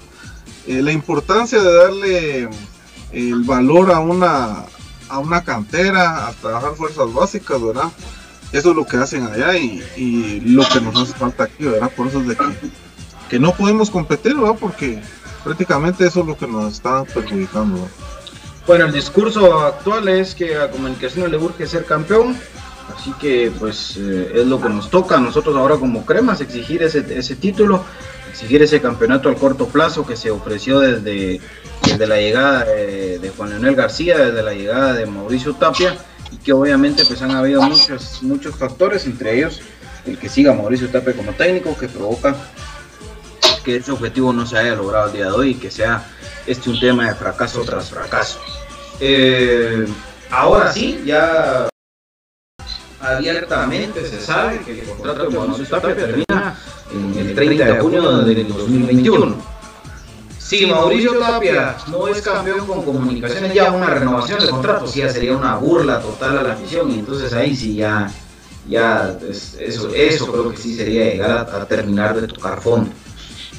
[0.70, 2.50] Eh, la importancia de darle
[3.12, 4.66] el valor a una
[5.10, 7.90] a una cantera, a trabajar fuerzas básicas, ¿verdad?
[8.52, 11.92] Eso es lo que hacen allá y, y lo que nos hace falta aquí, ¿verdad?
[11.98, 12.46] Por eso es de que,
[13.32, 14.58] que no podemos competir, ¿verdad?
[14.60, 15.02] Porque
[15.44, 17.90] prácticamente eso es lo que nos está perjudicando.
[18.68, 22.38] Bueno, el discurso actual es que a Comunicaciones le urge ser campeón,
[22.96, 26.84] así que pues eh, es lo que nos toca a nosotros ahora como cremas, exigir
[26.84, 27.84] ese, ese título
[28.40, 31.42] exigir ese campeonato al corto plazo que se ofreció desde,
[31.84, 35.98] desde la llegada de, de, Juan Leonel García, desde la llegada de Mauricio Tapia,
[36.32, 39.60] y que obviamente pues han habido muchos, muchos factores, entre ellos
[40.06, 42.34] el que siga Mauricio Tapia como técnico, que provoca
[43.66, 46.06] que ese objetivo no se haya logrado el día de hoy y que sea
[46.48, 48.40] este un tema de fracaso tras fracaso.
[49.02, 49.86] Eh,
[50.32, 51.68] ahora sí, ya
[53.02, 56.56] abiertamente se sabe que el contrato de Mauricio Tapia termina
[56.94, 59.36] en el 30 de junio del 2021.
[60.38, 65.36] Si Mauricio Tapia no es campeón con comunicaciones, ya una renovación de contrato sí sería
[65.36, 68.12] una burla total a la afición y entonces ahí sí ya,
[68.68, 69.16] ya
[69.60, 72.90] eso, eso creo que sí sería llegar a, a terminar de tocar fondo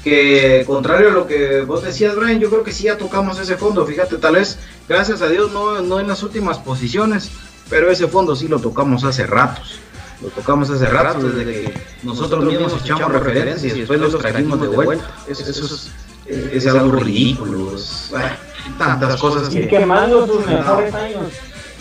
[0.02, 3.56] que contrario a lo que vos decías, Brian, yo creo que sí ya tocamos ese
[3.56, 3.84] fondo.
[3.84, 7.30] Fíjate, tal vez, gracias a Dios, no, no en las últimas posiciones,
[7.70, 9.78] pero ese fondo sí lo tocamos hace ratos.
[10.20, 14.68] Lo tocamos hace rato, desde que nosotros mismos echamos referencias y después los trajimos de
[14.68, 15.08] vuelta.
[15.26, 15.90] Eso, eso es,
[16.26, 17.74] es, algo ridículo.
[17.74, 18.28] Es, bueno,
[18.76, 19.62] tantas cosas que.
[19.62, 21.22] Y quemando sus mejores años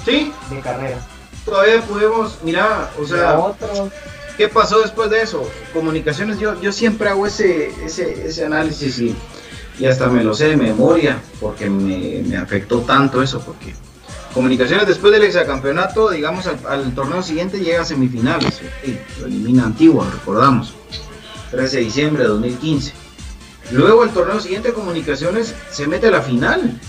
[0.06, 0.32] ¿Sí?
[0.50, 1.00] de carrera.
[1.44, 3.38] Todavía podemos, mira, o sea.
[4.38, 5.46] ¿Qué pasó después de eso?
[5.74, 9.14] Comunicaciones, yo, yo siempre hago ese, ese, ese análisis y,
[9.78, 13.76] y hasta me lo sé de memoria, porque me, me afectó tanto eso, porque
[14.34, 18.62] Comunicaciones después del exacampeonato, digamos, al, al, torneo siguiente llega a semifinales.
[19.20, 20.74] Lo elimina Antigua, recordamos.
[21.52, 22.94] 13 de diciembre de 2015.
[23.72, 26.80] Luego el torneo siguiente, Comunicaciones, se mete a la final.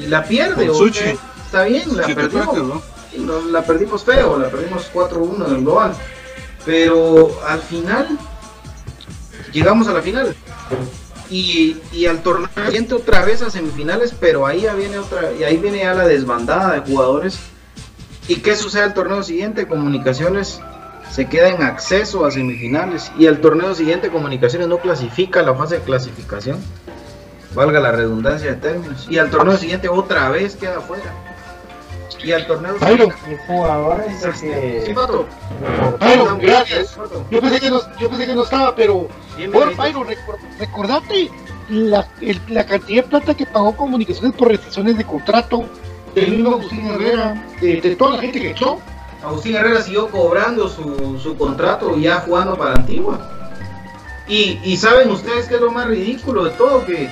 [0.00, 0.70] Y la pierde.
[0.70, 1.18] Okay.
[1.44, 2.82] Está bien, la perdimos.
[3.16, 3.40] ¿no?
[3.50, 5.94] La perdimos feo, la perdimos 4-1 en el global.
[6.64, 8.18] Pero al final,
[9.52, 10.36] llegamos a la final
[11.30, 15.56] y, al torneo siguiente otra vez a semifinales, pero ahí ya viene otra, y ahí
[15.56, 17.38] viene ya la desbandada de jugadores.
[18.28, 19.68] ¿Y qué sucede al torneo siguiente?
[19.68, 20.60] Comunicaciones
[21.10, 25.76] se queda en acceso a semifinales y al torneo siguiente Comunicaciones no clasifica la fase
[25.76, 26.58] de clasificación,
[27.54, 31.25] valga la redundancia de términos, y al torneo siguiente otra vez queda fuera.
[32.22, 33.12] Y al torneo Byron,
[33.46, 34.82] jugadores que...
[34.86, 35.26] Sí, Pato.
[36.00, 36.96] Byron, gracias.
[37.30, 39.08] Yo pensé, que no, yo pensé que no estaba, pero
[39.52, 39.74] por
[40.58, 41.30] recordate
[41.68, 45.64] la, el- la cantidad de plata que pagó Comunicaciones por restricciones de contrato
[46.14, 48.78] del mismo Agustín Herrera, de, de toda la gente que echó.
[49.24, 53.18] Agustín Herrera siguió cobrando su, su contrato ya jugando para Antigua.
[54.28, 57.08] Y, y saben ustedes que es lo más ridículo de todo, que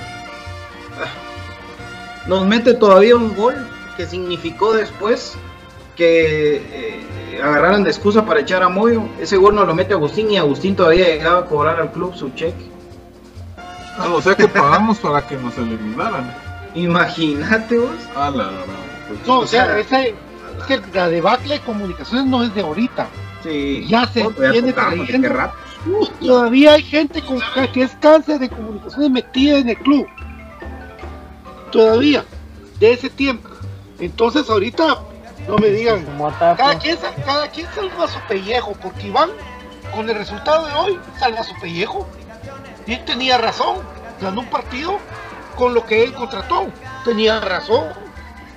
[0.98, 5.36] ah, nos mete todavía un gol que significó después
[5.97, 9.03] que eh, agarraran de excusa para echar a Moyo.
[9.20, 12.30] Ese gol nos lo mete Agustín y Agustín todavía llegaba a cobrar al club su
[12.30, 12.70] cheque.
[13.97, 16.34] Ah, o sea que pagamos para que nos eliminaran.
[16.74, 17.90] Imagínate vos.
[18.16, 18.64] A la gran,
[19.07, 20.14] pues, No, o sea, ese,
[20.59, 23.07] es que la debacle de Comunicaciones no es de ahorita.
[23.45, 23.86] Sí.
[23.88, 24.74] Ya se ¿de trayendo.
[26.20, 27.40] todavía hay gente con
[27.72, 30.07] que es cáncer de comunicaciones metida en el club.
[31.70, 32.24] Todavía,
[32.80, 33.53] de ese tiempo.
[34.05, 34.98] Entonces ahorita,
[35.48, 36.05] no me digan,
[36.57, 39.30] cada quien, cada quien salva su pellejo, porque Iván,
[39.94, 42.07] con el resultado de hoy, salva su pellejo.
[42.86, 43.78] Y él tenía razón,
[44.20, 44.98] ganó un partido
[45.57, 46.66] con lo que él contrató.
[47.05, 47.84] Tenía razón.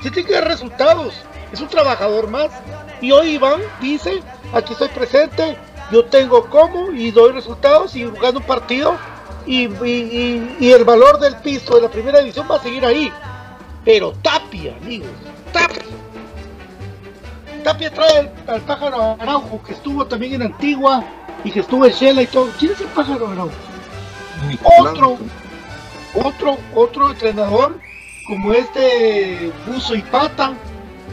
[0.01, 1.13] Sí tiene que dar resultados.
[1.51, 2.49] Es un trabajador más.
[2.99, 4.21] Y hoy Iván dice,
[4.53, 5.57] aquí estoy presente,
[5.91, 8.97] yo tengo como y doy resultados y gano un partido
[9.45, 12.85] y, y- y- y el valor del piso de la primera división va a seguir
[12.85, 13.11] ahí.
[13.85, 15.07] Pero Tapia, amigos,
[15.51, 15.83] Tapia.
[17.63, 21.03] Tapia trae al, pájaro Araujo, que estuvo también en Antigua
[21.43, 22.49] y que estuvo en Shela y todo.
[22.57, 23.55] ¿Quién es el pájaro Araujo?
[24.79, 25.17] Otro,
[26.13, 27.79] otro, otro entrenador
[28.27, 30.53] como este Buzo y Pata,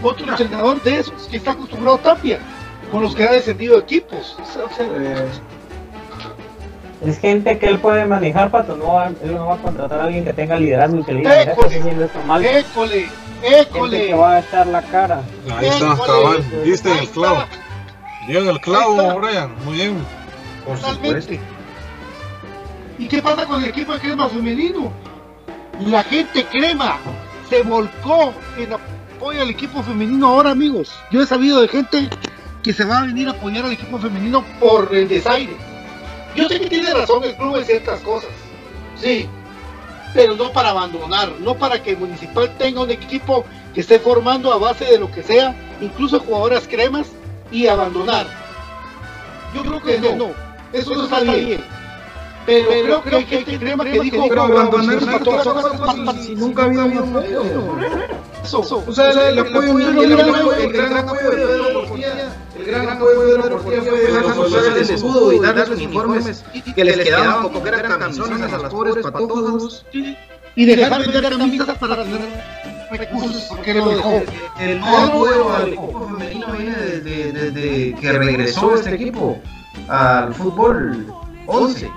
[0.02, 2.38] otro entrenador de esos que está acostumbrado a Tapia,
[2.90, 4.36] con los que ha descendido equipos.
[4.40, 4.86] O sea, o sea,
[7.06, 8.76] Es gente que él puede manejar, Pato.
[8.76, 11.04] No va, él no va a contratar a alguien que tenga liderazgo
[12.26, 12.44] mal.
[12.44, 13.08] école,
[13.42, 14.06] Gente école.
[14.06, 15.22] que va a echar la cara.
[15.56, 16.44] Ahí está, cabal.
[16.64, 17.44] Diste el clavo.
[18.26, 19.54] Dio en el clavo, Brian.
[19.64, 20.04] Muy bien.
[20.64, 21.40] Totalmente.
[22.98, 24.92] ¿Y qué pasa con el equipo de crema femenino?
[25.80, 26.96] La gente crema
[27.50, 30.92] se volcó en apoyo al equipo femenino ahora, amigos.
[31.10, 32.08] Yo he sabido de gente
[32.62, 35.54] que se va a venir a apoyar al equipo femenino por el desaire.
[36.34, 38.30] Yo sé que tiene razón el club en ciertas cosas.
[39.00, 39.28] Sí.
[40.12, 44.58] Pero no para abandonar, no para que Municipal tenga un equipo que esté formando a
[44.58, 47.08] base de lo que sea, incluso jugadoras cremas,
[47.50, 48.26] y abandonar.
[49.54, 50.32] Yo creo que no.
[50.72, 51.64] Eso no está bien.
[52.46, 55.80] Pero, creo, que hay gente crema que dijo Pero abandonar "Vamos, para todas vamos, las
[55.80, 56.16] vamos".
[56.24, 57.42] si nunca había un apoyo.
[58.42, 58.84] Eso.
[58.86, 63.58] O sea, el, apoyo, el, gran apoyo de Pedro Portilla, el gran apoyo de Pedro
[63.58, 67.98] Portilla fue dejarnos usar el escudo y darles uniformes que les quedaban como que eran
[67.98, 69.86] camisones a las pobres patojas.
[70.56, 72.20] y dejar de vender camisas para tener
[72.90, 74.22] recursos, porque lo dejó.
[74.60, 79.38] El apoyo al equipo femenino viene desde, desde que regresó este equipo
[79.88, 81.06] al fútbol
[81.46, 81.90] 11.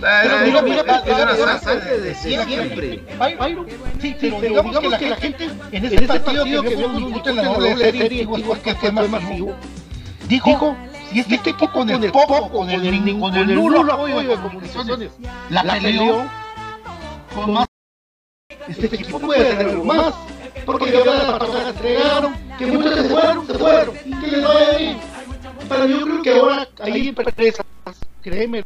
[0.00, 3.02] Pero una mira, sangre de siempre.
[4.00, 8.28] Sí, pero digamos, que, la gente en este partido que vio en la doble serie,
[8.62, 9.54] que fue más masivo,
[10.26, 10.76] dijo,
[11.10, 15.10] si este equipo con el poco, con el, con el nulo apoyo de comunicaciones,
[15.50, 16.24] la peleó
[17.34, 17.66] con más,
[18.68, 20.14] este equipo puede hacer algo más,
[20.64, 24.78] porque ya las patadas entregaron, que muchos se fueron, se fueron, y que les vaya
[24.78, 24.98] bien.
[25.68, 27.66] Pero yo creo que ahora hay empresas,
[28.22, 28.64] créeme,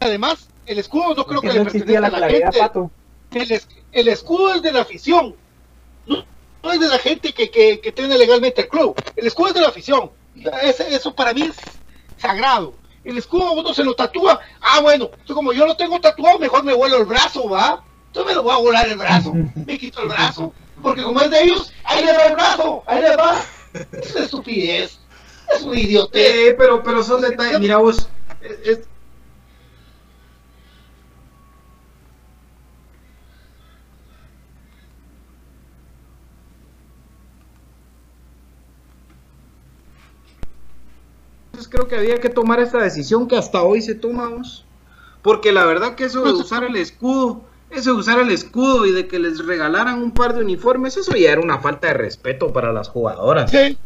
[0.00, 2.58] Además, el escudo no creo que que, no le pertenezca la a la gente.
[2.58, 2.90] Pato.
[3.32, 5.34] El, es- el escudo es de la afición.
[6.06, 6.24] No,
[6.62, 8.94] no es de la gente que, que, que tiene legalmente el club.
[9.16, 10.10] El escudo es de la afición.
[10.62, 11.56] Ese- eso para mí es
[12.18, 12.74] sagrado.
[13.04, 14.40] El escudo uno se lo tatúa.
[14.60, 17.82] Ah, bueno, como yo lo tengo tatuado, mejor me vuelo el brazo, ¿va?
[18.08, 19.32] Entonces me lo voy a volar el brazo.
[19.54, 20.52] Me quito el brazo.
[20.82, 23.40] Porque como es de ellos, ahí le va el brazo, ahí le va.
[23.92, 24.98] Es una estupidez.
[25.54, 26.34] Es un idiotez.
[26.34, 27.60] Eh, pero, pero son detalles.
[27.60, 28.08] Mira vos,
[28.42, 28.88] es- es-
[41.76, 44.64] creo que había que tomar esta decisión que hasta hoy se toma, vos.
[45.22, 48.92] Porque la verdad que eso de usar el escudo, eso de usar el escudo y
[48.92, 52.52] de que les regalaran un par de uniformes, eso ya era una falta de respeto
[52.52, 53.50] para las jugadoras.
[53.50, 53.76] Sí.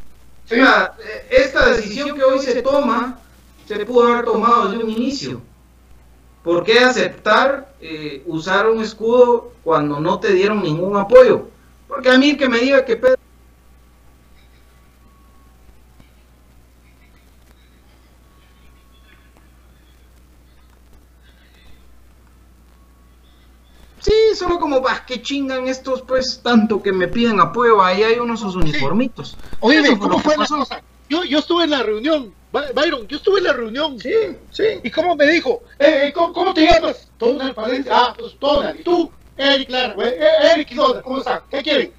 [0.47, 3.19] Sea, eh, esta decisión que hoy se toma,
[3.67, 5.41] se pudo haber tomado desde un inicio.
[6.45, 11.49] ¿Por qué aceptar eh, usar un escudo cuando no te dieron ningún apoyo?
[11.89, 13.20] Porque a mí que me diga que Pedro
[24.41, 28.41] solo como, bah, que chingan estos, pues, tanto que me piden apoyo, ahí hay unos
[28.41, 29.37] sus uniformitos.
[29.61, 30.83] Oye, Eso ¿cómo fue la cosa?
[31.09, 33.99] Yo, yo estuve en la reunión, By- Byron, yo estuve en la reunión.
[34.01, 34.13] Sí,
[34.51, 34.65] sí.
[34.83, 35.63] ¿Y cómo me dijo?
[35.79, 37.09] Eh, eh, ¿cómo, cómo te llamas?
[37.19, 37.93] Donald Palencia.
[37.95, 38.81] Ah, pues Donald.
[38.81, 39.11] ¿Y tú?
[39.37, 40.03] Eric, claro.
[40.03, 40.19] Eh,
[40.55, 41.41] Eric y Donald, ¿cómo están?
[41.51, 41.93] ¿Qué quieren?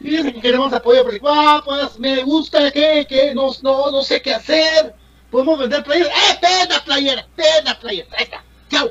[0.00, 4.22] Dicen que queremos apoyo, pero ah, pues me gusta que, que no, no, no sé
[4.22, 4.94] qué hacer.
[5.30, 6.12] Podemos vender playeras.
[6.12, 7.26] ¡Eh, ten la playera!
[7.36, 8.08] ¡Ten la playera!
[8.16, 8.42] Ahí está.
[8.70, 8.90] ¡Chao!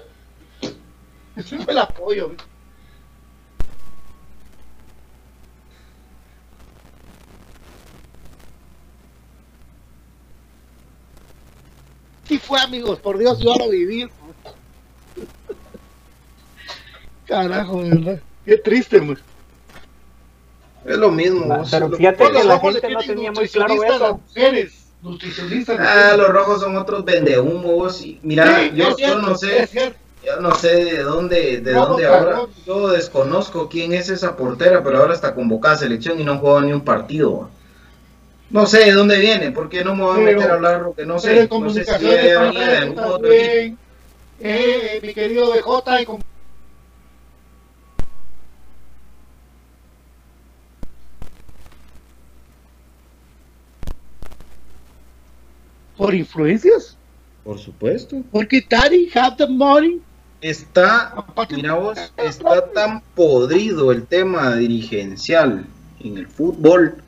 [1.36, 2.32] Ese fue el apoyo.
[12.28, 14.08] Sí fue, amigos, por Dios, yo lo viví.
[17.26, 18.20] Carajo, verdad.
[18.46, 19.18] Qué triste, man.
[20.86, 21.46] Es lo mismo.
[21.46, 24.22] vos, Pero fíjate que la gente no tenía muy claro eso.
[24.28, 25.78] mujeres, nutricionistas.
[25.80, 28.02] Ah, los rojos son otros vendehumos.
[28.06, 29.70] y Mira, Sí, yo, cierto, yo no sé,
[30.26, 32.42] yo no sé de dónde, de Rojo dónde ahora.
[32.66, 36.62] Yo desconozco quién es esa portera, pero ahora está convocada a selección y no juega
[36.62, 37.50] ni un partido.
[38.50, 40.94] No sé de dónde viene, porque no me voy a Pero- meter a hablar lo
[40.94, 41.42] que no sé.
[41.42, 43.78] en No sé si de algún otro también.
[44.40, 46.06] Eh, mi querido BJ, en
[55.98, 56.96] ¿Por influencias?
[57.44, 58.22] Por supuesto.
[58.32, 60.02] Porque Daddy have the money.
[60.42, 65.66] Está, mira vos, está tan podrido el tema dirigencial
[66.00, 67.02] en el fútbol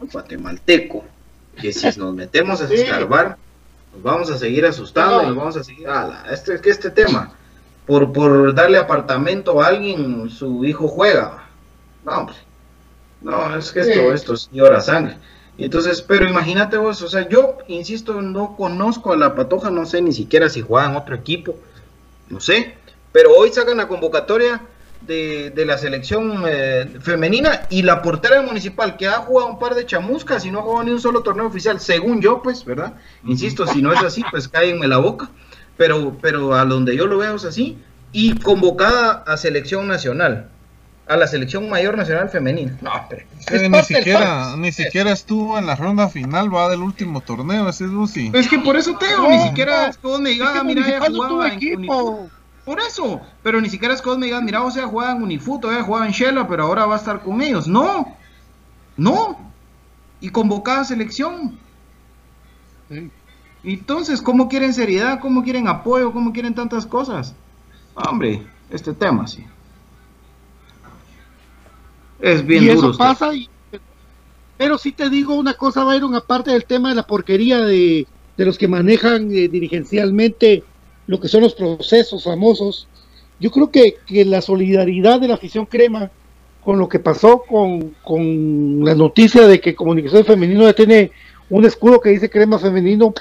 [0.00, 1.04] guatemalteco
[1.60, 3.38] que si nos metemos a escarbar,
[3.92, 5.88] nos vamos a seguir asustando y nos vamos a seguir.
[5.88, 7.32] ala, este, es que este tema,
[7.86, 11.48] por, por darle apartamento a alguien, su hijo juega.
[12.04, 12.36] No, hombre.
[13.22, 15.16] No, es que esto, esto es llora sangre.
[15.56, 19.86] Y Entonces, pero imagínate vos, o sea, yo insisto, no conozco a la patoja, no
[19.86, 21.56] sé ni siquiera si juega en otro equipo
[22.28, 22.74] no sé,
[23.12, 24.60] pero hoy sacan la convocatoria
[25.06, 29.58] de, de la selección eh, femenina y la portera del municipal que ha jugado un
[29.58, 32.64] par de chamuscas y no ha jugado ni un solo torneo oficial, según yo, pues,
[32.64, 32.94] ¿verdad?
[33.24, 35.30] Insisto, si no es así, pues cállenme la boca,
[35.76, 37.78] pero, pero a donde yo lo veo es así,
[38.12, 40.48] y convocada a selección nacional,
[41.06, 42.76] a la selección mayor nacional femenina.
[42.80, 47.20] No, pero Eh, ni siquiera, ni siquiera estuvo en la ronda final, va del último
[47.20, 48.32] torneo, ese es Lucy.
[48.34, 50.64] es que por eso te digo, No, ni siquiera es que vos me Es que
[50.64, 52.28] mira, tuvo jugaba en equipo.
[52.66, 55.22] Por eso, pero ni siquiera es que vos me digas, mira, o sea, jugaba en
[55.22, 57.68] Unifut, o sea, jugaba en Shela, pero ahora va a estar con ellos.
[57.68, 58.16] No,
[58.96, 59.38] no.
[60.20, 61.56] Y convocada a selección.
[62.90, 63.08] Sí.
[63.62, 65.20] Entonces, ¿cómo quieren seriedad?
[65.20, 66.12] ¿Cómo quieren apoyo?
[66.12, 67.34] ¿Cómo quieren tantas cosas?
[67.94, 69.46] Hombre, este tema sí.
[72.20, 72.78] Es bien y duro.
[72.78, 73.04] eso usted.
[73.04, 73.34] pasa.
[73.34, 73.48] y-
[74.56, 78.06] pero sí te digo una cosa, Byron, aparte del tema de la porquería de,
[78.36, 80.64] de los que manejan eh, dirigencialmente
[81.06, 82.88] lo que son los procesos famosos,
[83.38, 86.10] yo creo que, que la solidaridad de la afición crema
[86.64, 91.12] con lo que pasó con, con la noticia de que Comunicación Femenino ya tiene
[91.48, 93.14] un escudo que dice crema femenino,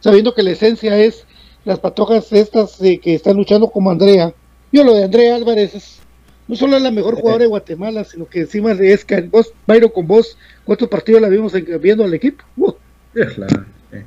[0.00, 1.24] sabiendo que la esencia es
[1.64, 4.34] las patojas estas eh, que están luchando como Andrea.
[4.72, 6.00] Yo lo de Andrea Álvarez es,
[6.48, 9.90] no solo es la mejor jugadora de Guatemala, sino que encima es que vos, Byron,
[9.90, 12.44] con vos, ¿cuántos partidos la vimos en- viendo al equipo?
[12.58, 12.72] Uh,
[13.14, 13.46] Es, la-
[13.92, 14.04] eh.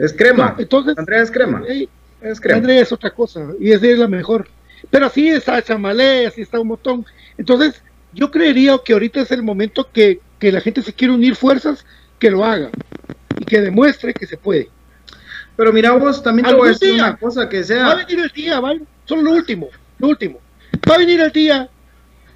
[0.00, 0.54] Es crema.
[0.56, 1.62] no, entonces, Andrea es crema.
[1.68, 1.86] eh,
[2.20, 2.40] Es.
[2.52, 4.48] Andrea es otra cosa, y es, es la mejor.
[4.90, 7.04] Pero así está Chamalé, así está un montón.
[7.36, 7.82] Entonces,
[8.12, 11.84] yo creería que ahorita es el momento que, que la gente se quiere unir fuerzas,
[12.18, 12.70] que lo haga
[13.38, 14.68] y que demuestre que se puede.
[15.56, 17.94] Pero mira vos, también te voy a decir día una cosa que Va a sea...
[17.94, 18.82] venir el día, ¿vale?
[19.04, 19.68] Solo lo último,
[19.98, 20.40] lo último.
[20.88, 21.68] Va a venir el día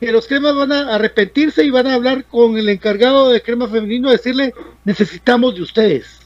[0.00, 3.68] que los cremas van a arrepentirse y van a hablar con el encargado de crema
[3.68, 4.52] femenino, a decirle,
[4.84, 6.20] necesitamos de ustedes.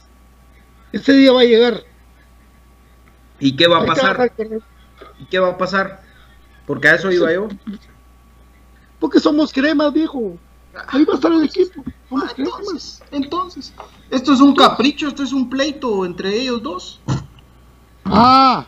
[0.91, 1.83] Ese día va a llegar.
[3.39, 4.31] ¿Y qué va a pasar?
[5.19, 6.01] ¿Y qué va a pasar?
[6.65, 7.47] Porque a eso iba yo.
[8.99, 10.37] Porque somos cremas, viejo.
[10.87, 11.83] Ahí va a estar el equipo.
[12.09, 12.53] Somos Ah, cremas.
[12.59, 13.73] entonces, entonces,
[14.09, 16.99] esto es un capricho, esto es un pleito entre ellos dos.
[18.05, 18.65] Ah,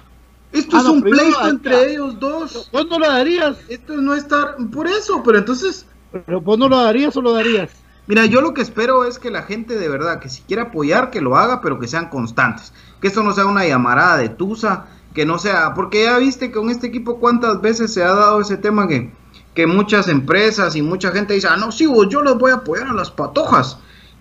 [0.52, 2.70] Esto Ah, es un pleito entre ellos dos.
[2.72, 3.58] vos no lo darías.
[3.70, 5.86] Esto no estar por eso, pero entonces,
[6.26, 7.72] Pero vos no lo darías o lo darías.
[8.12, 11.12] Mira, yo lo que espero es que la gente de verdad que si quiere apoyar
[11.12, 12.74] que lo haga, pero que sean constantes.
[13.00, 16.58] Que esto no sea una llamarada de tusa, que no sea, porque ya viste que
[16.58, 19.12] con este equipo cuántas veces se ha dado ese tema que
[19.54, 22.56] que muchas empresas y mucha gente dice, ah, no, sí, vos, yo los voy a
[22.56, 23.78] apoyar a las patojas.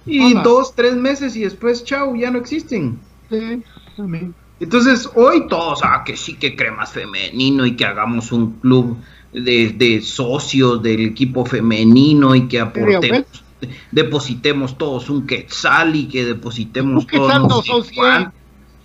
[0.07, 2.99] Y dos, tres meses y después, chao, ya no existen.
[3.29, 3.63] Sí,
[3.97, 4.35] también.
[4.59, 8.97] Entonces, hoy todos, ah, que sí, que cremas femenino y que hagamos un club
[9.33, 13.40] de, de socios del equipo femenino y que aportemos,
[13.91, 17.95] depositemos todos un quetzal y que depositemos Un quetzal todos no no sé son 100.
[17.97, 18.33] cuánto.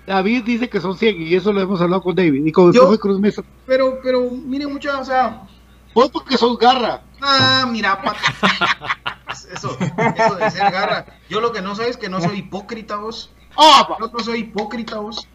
[0.08, 2.74] David dice que son 100 y eso lo hemos hablado con David y con el
[2.74, 3.44] Yo- Cruz Mesa.
[3.66, 5.42] Pero, pero, miren muchachos, o sea,
[5.96, 7.02] Vos porque sos garra.
[7.22, 8.20] Ah, mira, pato.
[9.54, 11.06] Eso, eso de ser garra.
[11.30, 13.32] Yo lo que no sé es que no soy hipócrita vos.
[13.58, 13.88] Ah.
[14.00, 15.28] Yo no soy hipócrita vos.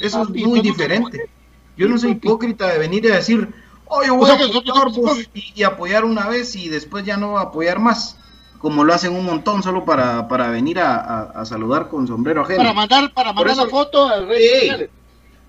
[0.00, 1.28] Eso es Papi, muy diferente.
[1.76, 3.48] Yo no soy hipócrita de venir y decir,
[3.86, 7.16] oye, voy O sea a apoyar vos", y, y apoyar una vez y después ya
[7.16, 8.18] no apoyar más.
[8.62, 12.42] Como lo hacen un montón solo para, para venir a, a- a saludar con sombrero
[12.42, 12.58] ajeno.
[12.60, 14.58] Para mandar, para mandar eso- la foto a redes Sí.
[14.60, 14.90] sociales.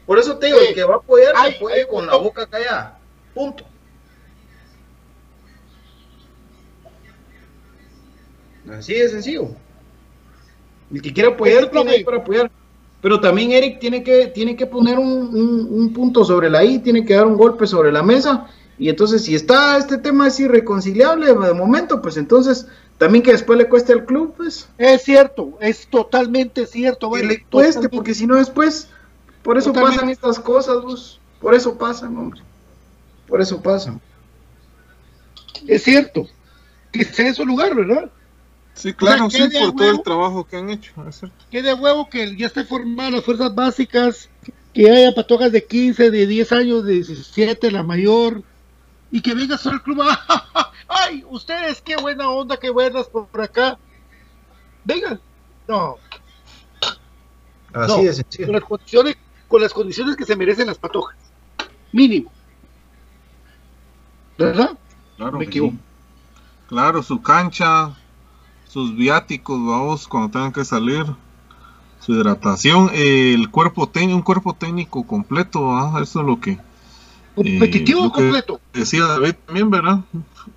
[0.05, 0.65] Por eso te digo, Sí.
[0.69, 2.97] el que va a apoyar, Ay, que apoye ay, con la boca callada.
[3.33, 3.63] Punto.
[8.71, 9.49] Así de sencillo.
[10.91, 12.03] El que quiera apoyar, tiene profe.
[12.05, 12.51] para apoyar.
[13.01, 16.79] Pero también Eric tiene que, tiene que poner un, un- un punto sobre la I,
[16.79, 18.47] tiene que dar un golpe sobre la mesa.
[18.79, 22.67] Y entonces, si está este tema es irreconciliable de momento, pues entonces
[22.97, 27.11] también que después le cueste al club, pues Es cierto, es totalmente cierto.
[27.11, 27.89] que le cueste, totalmente.
[27.89, 28.87] porque si no después,
[29.43, 29.97] por eso Totalmente.
[29.97, 31.19] pasan estas cosas, vos.
[31.39, 32.41] Por eso pasan, hombre.
[33.27, 33.99] Por eso pasan.
[35.67, 36.27] Es cierto.
[36.91, 38.09] Que esté en su lugar, ¿verdad?
[38.73, 40.93] Sí, claro, O sea, sí, por todo el trabajo que han hecho.
[41.51, 44.29] Que de huevo que ya esté formada las fuerzas básicas,
[44.73, 48.43] que haya patojas de 15, de 10 años, de 17, la mayor,
[49.13, 50.01] y que venga solo el club.
[50.87, 51.23] ¡Ay!
[51.29, 53.77] Ustedes, qué buena onda, qué buenas por acá.
[54.83, 55.21] Vengan.
[55.67, 55.97] No,
[57.73, 58.45] Así No, de sencillo.
[58.47, 59.17] con las condiciones,
[59.47, 61.15] con las condiciones que se merecen las patojas.
[61.91, 62.31] Mínimo.
[64.37, 64.77] ¿Verdad?
[65.17, 65.73] Claro, Me equivoco.
[65.73, 65.79] sí.
[66.67, 67.95] Claro, su cancha,
[68.67, 71.05] sus viáticos, vamos, cuando tengan que salir,
[71.99, 75.99] su hidratación, el cuerpo técnico, un cuerpo técnico completo, ¿ah?
[76.01, 76.57] eso es lo que
[77.35, 78.59] Competitivo Eh, completo.
[78.73, 79.99] decía David también, ¿verdad?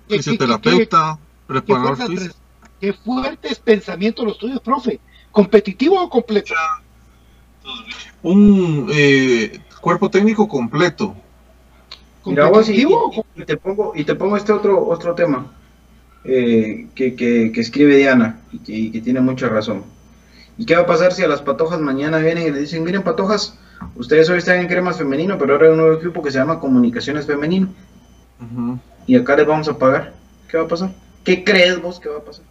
[0.07, 2.35] Fisioterapeuta, Qué preparador fuertes, físico.
[2.79, 4.99] qué fuertes pensamientos los tuyos, profe.
[5.31, 6.53] ¿Competitivo o completo?
[8.23, 11.15] un eh, cuerpo técnico completo.
[12.25, 15.15] Mira vos y, ¿Competitivo o y- y te pongo y te pongo este otro otro
[15.15, 15.47] tema
[16.23, 19.83] eh, que, que- que escribe Diana y que, y que tiene mucha razón.
[20.57, 23.03] ¿Y qué va a pasar si a las patojas mañana vienen y le dicen, miren
[23.03, 23.57] patojas,
[23.95, 26.59] ustedes hoy están en cremas femenino, pero ahora hay un nuevo equipo que se llama
[26.59, 27.69] Comunicaciones Femenino
[29.07, 30.13] y acá les vamos a pagar?
[30.49, 30.91] ¿Qué va a pasar?
[31.23, 32.43] ¿Qué crees vos que va a pasar?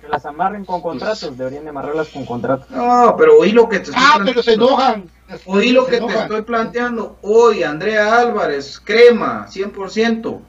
[0.00, 2.70] Que las amarren con contratos, deberían de amarrarlas con contratos.
[2.70, 4.66] No, pero oí lo que te estoy Ah, pero se planteando.
[4.68, 5.04] enojan.
[5.46, 7.18] Oí lo Se que te estoy planteando.
[7.22, 10.40] Hoy, Andrea Álvarez, crema, 100%.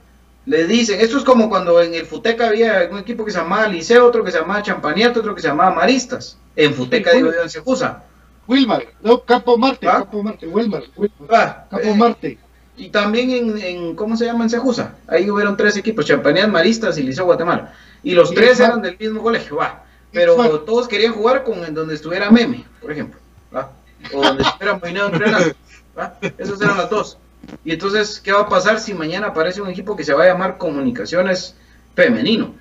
[0.45, 3.67] Le dicen, esto es como cuando en el Futeca había un equipo que se llamaba
[3.67, 6.37] Liceo, otro que se llamaba Champaniato, otro que se llamaba Maristas.
[6.55, 8.03] En Futeca, Sí, digo yo, en Sejusa.
[8.49, 9.99] Wilmar, no, Campo Marte, ¿Ah?
[9.99, 12.37] Campo Marte, Wilmar, Wilmar, Ah, Campo eh, Marte.
[12.77, 14.43] y también en, en, ¿cómo se llama?
[14.43, 14.95] En Sejusa.
[15.07, 17.73] Ahí hubieron tres equipos, Champaniat, Maristas y Liceo Guatemala.
[18.03, 19.83] Y los Y tres eran del mismo colegio, va.
[20.11, 23.19] Pero todos querían jugar con en donde estuviera Meme, por ejemplo.
[23.55, 23.71] ¿va?
[24.13, 25.53] O donde estuviera Moineo entrenando.
[25.97, 26.17] ¿va?
[26.37, 27.17] Esos eran las dos.
[27.63, 30.27] Y entonces, ¿qué va a pasar si mañana aparece un equipo que se va a
[30.27, 31.55] llamar Comunicaciones
[31.95, 32.55] Femenino?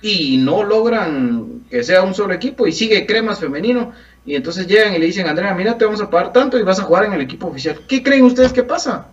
[0.00, 3.92] Y no logran que sea un solo equipo y sigue Cremas Femenino.
[4.24, 6.78] Y entonces llegan y le dicen, Andrea, mira, te vamos a pagar tanto y vas
[6.78, 7.80] a jugar en el equipo oficial.
[7.88, 9.08] ¿Qué creen ustedes que pasa?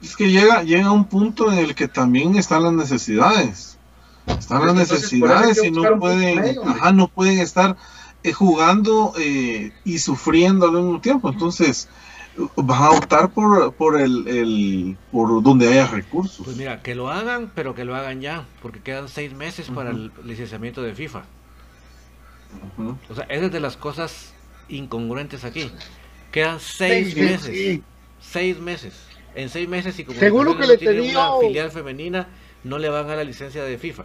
[0.00, 3.78] Es que llega, llega un punto en el que también están las necesidades.
[4.38, 7.76] Están las Pues necesidades y no pueden, medio, ajá, no pueden estar
[8.22, 11.28] eh, jugando eh, y sufriendo al mismo tiempo.
[11.30, 11.88] Entonces,
[12.56, 16.44] vas a optar por, por el, el por donde haya recursos.
[16.44, 19.90] Pues mira, que lo hagan, pero que lo hagan ya, porque quedan seis meses para
[19.90, 21.24] el licenciamiento de FIFA.
[23.10, 24.32] O sea, esa es de las cosas
[24.68, 25.70] incongruentes aquí.
[26.32, 27.44] Quedan seis, meses.
[27.56, 27.82] sí.
[28.20, 28.94] Seis meses.
[29.34, 31.70] En seis meses y como Según lo Comunicaciones que no le tiene tenía- una filial
[31.70, 32.28] femenina,
[32.64, 34.04] no le van a dar la licencia de FIFA.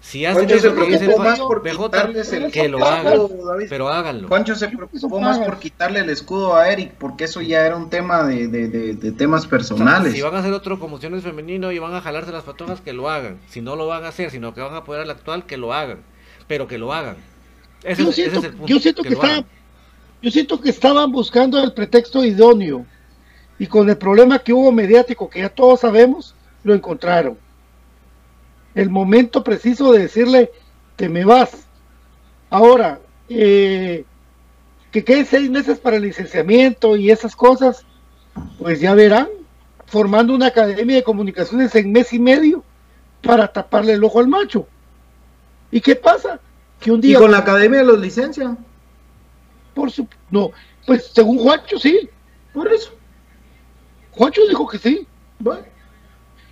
[0.00, 2.84] Si hacen Juancho se eso que dice preocupó más por PJ, quitarles el que lo
[2.84, 3.66] hagan, David.
[3.68, 4.28] pero háganlo.
[4.28, 7.90] Juancho se preocupó más por quitarle el escudo a Eric, porque eso ya era un
[7.90, 10.12] tema de, de- de- de temas personales.
[10.12, 13.10] Si van a hacer otro comociones femenino y van a jalarse las patojas, que lo
[13.10, 13.38] hagan.
[13.48, 15.74] Si no lo van a hacer, sino que van a apoyar al actual, que lo
[15.74, 15.98] hagan.
[16.46, 17.16] Pero que lo hagan.
[17.82, 18.66] Ese, Yo ese siento, es el punto.
[18.66, 19.46] yo siento que, hagan.
[20.22, 22.84] yo siento que estaban buscando el pretexto idóneo
[23.58, 26.34] y con el problema que hubo mediático que ya todos sabemos,
[26.64, 27.38] lo encontraron.
[28.74, 30.50] El momento preciso de decirle
[30.96, 31.66] te me vas.
[32.50, 34.04] Ahora, eh,
[34.90, 37.84] que queden seis meses para el licenciamiento y esas cosas,
[38.58, 39.28] pues ya verán,
[39.86, 42.64] formando una academia de comunicaciones en mes y medio
[43.22, 44.66] para taparle el ojo al macho.
[45.70, 46.40] ¿Y qué pasa?
[46.80, 48.58] Que un Y día con la academia los licencian.
[49.74, 50.50] por su no,
[50.86, 52.08] pues según Juancho sí,
[52.52, 52.92] Por eso.
[54.12, 55.06] Juancho dijo que sí,
[55.38, 55.62] Bueno,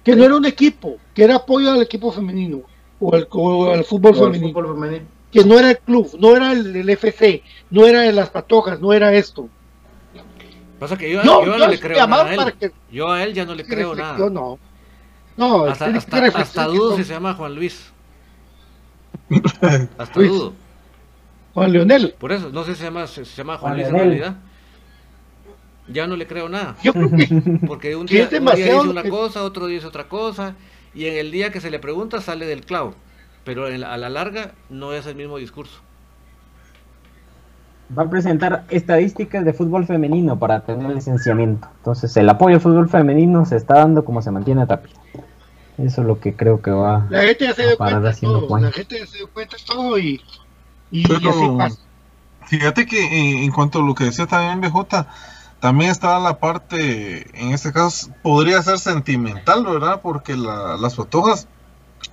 [0.05, 2.63] que no era un equipo, que era apoyo al equipo femenino
[3.01, 5.05] o al, o al fútbol o femenino, fútbol femenino.
[5.33, 8.81] que no era el club, no era el, el FC, no era de las patojas,
[8.81, 9.49] no era esto.
[10.79, 12.37] Pasa que yo, No, yo ya yo no le estoy creo nada llamado a él.
[12.37, 14.19] para que- Yo a él ya no le creo nada.
[14.19, 14.59] Yo no.
[15.37, 17.93] No, Hasta, hasta, hasta dudo si se llama Juan Luis.
[19.99, 20.31] Hasta Luis.
[20.31, 20.53] dudo.
[21.55, 22.15] Juan Leonel.
[22.19, 24.37] Por eso, no sé si se llama, se llama Juan Juan Luis en realidad.
[25.89, 26.77] Ya no le creo nada.
[26.83, 27.27] Yo creo que
[27.67, 30.55] Porque un día, un día dice una que- cosa, otro dice otra cosa,
[30.95, 32.95] y en el día que se le pregunta sale del clavo.
[33.45, 35.81] Pero en la- a la larga no es el mismo discurso.
[37.97, 41.69] Va a presentar estadísticas de fútbol femenino para tener licenciamiento.
[41.79, 44.93] Entonces, el apoyo al fútbol femenino se está dando como se mantiene a Tapia.
[45.79, 48.59] Eso es lo que creo que va la gente ya se dio cuenta todo.
[48.59, 50.23] La gente ya se dio cuenta de todo y,
[50.91, 51.77] y, y Pero- así pasa.
[52.47, 55.07] Fíjate que en, en cuanto a lo que decía también BJ,
[55.61, 60.01] también está la parte, en este caso, podría ser sentimental, ¿verdad?
[60.01, 61.49] Porque la- las patojas,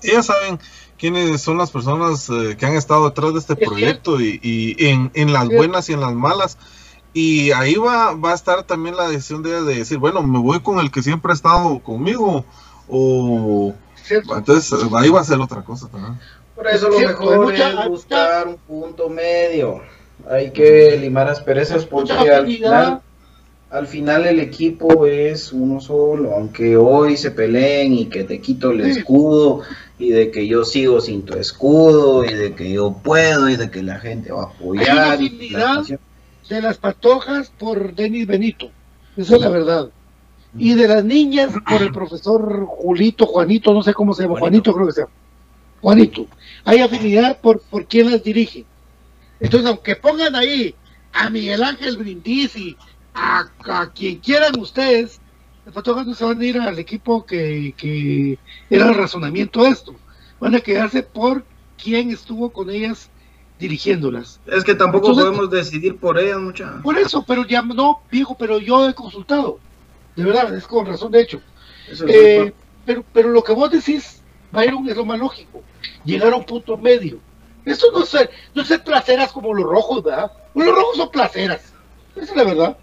[0.02, 0.60] ellas saben
[0.98, 4.88] quiénes son las personas eh, que han estado detrás de este Es proyecto y, y
[4.88, 6.57] en, en las buenas y en las malas.
[7.14, 10.61] Y ahí va, va a estar también la decisión de de decir, bueno, me voy
[10.61, 12.44] con el que siempre ha estado conmigo
[12.90, 13.74] o...
[14.04, 14.38] ¿cierto?
[14.38, 16.20] Entonces ahí va a ser otra cosa también.
[16.56, 19.82] Por eso lo Cierto, mejor mucha- es buscar un punto medio.
[20.30, 23.02] Hay que limar asperezas porque mucha al final,
[23.72, 26.34] al final el equipo es uno solo.
[26.36, 29.00] Aunque hoy se peleen y que te quito el Sí.
[29.00, 29.62] escudo
[29.98, 33.72] y de que yo sigo sin tu escudo y de que yo puedo y de
[33.72, 34.90] que la gente va a apoyar.
[35.00, 35.84] Hay una y la
[36.50, 38.70] de las patojas por Denis Benito.
[39.18, 39.90] Esa es la verdad.
[40.58, 44.72] Y de las niñas por el profesor Julito, Juanito, no sé cómo se llama, Juanito.
[44.72, 45.14] Juanito, creo que se llama.
[45.82, 46.28] Juanito.
[46.66, 48.66] Hay afinidad por, por quién las dirige.
[49.40, 50.76] Entonces, aunque pongan ahí
[51.12, 52.78] a Miguel Ángel Brindisi,
[53.14, 55.20] a, a quien quieran ustedes,
[55.74, 58.38] patojas no se van a ir al equipo que, que
[58.70, 59.96] era el razonamiento de esto.
[60.40, 61.44] Van a quedarse por
[61.82, 63.10] quién estuvo con ellas
[63.60, 64.40] dirigiéndolas.
[64.46, 66.82] Es que tampoco Entonces- podemos decidir por ellas, mucha.
[66.82, 69.60] Por eso, pero ya no, viejo, pero yo he consultado.
[70.15, 71.41] De verdad, es con razón de hecho.
[71.88, 72.53] Eso es Eh,
[72.85, 75.64] pero, pero lo que vos decís, Byron, es lo más lógico.
[76.03, 77.19] Llegar a un punto medio.
[77.65, 80.31] Eso no es ser, no es ser placeras como los rojos, ¿verdad?
[80.53, 81.73] Los rojos son placeras.
[82.15, 82.77] Esa es la verdad.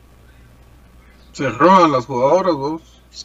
[1.32, 2.82] Se roban las jugadoras, vos.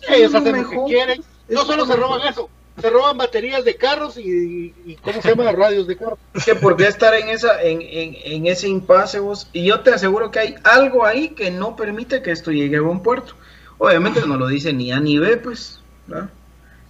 [0.08, 1.24] Ellos lo hacen lo que quieren.
[1.48, 5.30] No solo lo se roban eso, se roban baterías de carros y, y ¿cómo se
[5.30, 5.52] llama?
[5.52, 6.20] Radios de carros.
[6.34, 9.82] Es que por qué estar en esa en, en, en ese impasse vos y yo
[9.82, 13.36] te aseguro que hay algo ahí que no permite que esto llegue a buen puerto
[13.78, 16.30] obviamente no lo dice ni A ni B pues ¿verdad?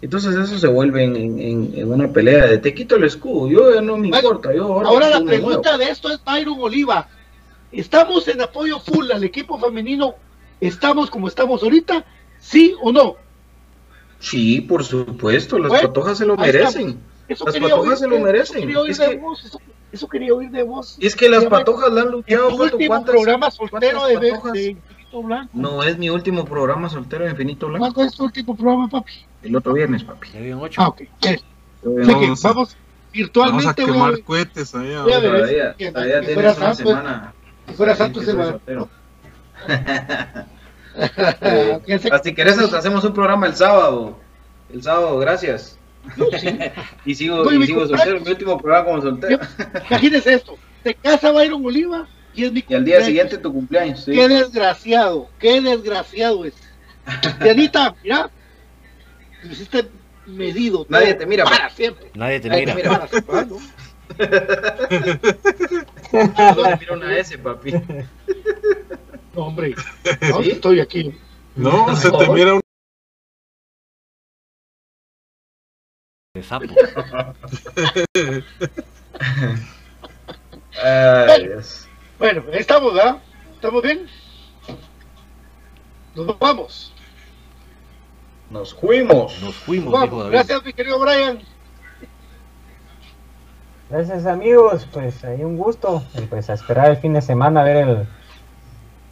[0.01, 3.73] entonces eso se vuelve en, en- en- una pelea de te quito el escudo yo
[3.73, 5.77] ya no me Bueno, importa yo ahora, Ahora la pregunta muevo".
[5.85, 7.07] de esto es Byron Oliva.
[7.71, 10.15] ¿Estamos en apoyo full al equipo femenino?
[10.61, 12.05] ¿Estamos como estamos ahorita?
[12.39, 13.15] ¿Sí o no?
[14.19, 18.15] sí por supuesto las Bueno, patojas se lo merecen Eso Las patojas oír se lo
[18.17, 18.57] de- merecen.
[18.57, 19.43] Eso quería oír Es de que- vos.
[19.45, 20.97] Eso, eso quería oír de vos.
[21.01, 24.53] es que las patojas la han luchado tu ¿cuánto- último cuántas- programa soltero de, patojas?
[24.53, 24.77] de
[25.15, 25.49] Infinito Blanco.
[25.53, 29.13] no es mi último programa soltero de Infinito Blanco ¿Cuándo es tu último programa, papi?
[29.43, 30.81] el otro viernes papi Ya viven ocho.
[30.81, 31.01] Ah, ok.
[31.01, 31.39] Eh, sea
[31.83, 32.77] no- que vamos a- vamos Vamos a
[33.13, 33.63] virtualmente.
[33.63, 35.03] voy a quemar ver- cohetes allá.
[35.03, 37.33] voy a ver, todavía, que- todavía que tienes una santo, semana
[37.67, 38.59] Si fuera santo se va.
[40.97, 44.17] Ah, si querés hacemos un programa el sábado.
[44.73, 45.77] El sábado, gracias.
[47.05, 49.39] y sigo, y mi sigo soltero, mi último programa como soltero.
[49.89, 50.57] Imagínese esto.
[50.83, 54.03] Te casa Byron Oliva y es mi Y al día siguiente tu cumpleaños.
[54.03, 54.11] sí.
[54.11, 56.53] Qué desgraciado, qué desgraciado es.
[57.41, 58.29] Dianita, mira,
[59.43, 59.87] me hiciste
[60.25, 60.85] medido.
[60.89, 61.69] Nadie te mira, Para pa.
[61.69, 62.11] siempre.
[62.15, 62.89] Nadie te Nadie te mira.
[62.89, 63.07] mira.
[63.07, 63.45] Para siempre.
[63.45, 63.59] ¿no?
[66.55, 67.73] Solo mira una S, papi.
[69.33, 69.75] No, hombre,
[70.29, 70.51] no, ¿Sí?
[70.51, 71.13] estoy aquí.
[71.55, 72.61] No, se te mira un...
[76.33, 76.65] De sapo.
[80.83, 81.84] Ay, Dios.
[82.17, 83.17] Bueno, estamos, ¿verdad?
[83.55, 84.07] ¿Estamos bien?
[86.15, 86.93] Nos vamos.
[88.49, 89.41] Nos fuimos.
[89.41, 90.17] Nos fuimos, Nos dijo.
[90.19, 90.31] David.
[90.31, 91.39] Gracias, mi querido Brian.
[93.89, 97.63] Gracias amigos, pues ahí un gusto, y pues a esperar el fin de semana a
[97.63, 98.07] ver el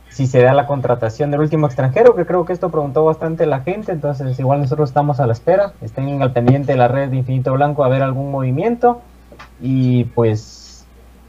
[0.09, 3.61] si se da la contratación del último extranjero, que creo que esto preguntó bastante la
[3.61, 7.17] gente, entonces igual nosotros estamos a la espera, estén al pendiente de la red de
[7.17, 9.01] Infinito Blanco a ver algún movimiento
[9.59, 10.62] y pues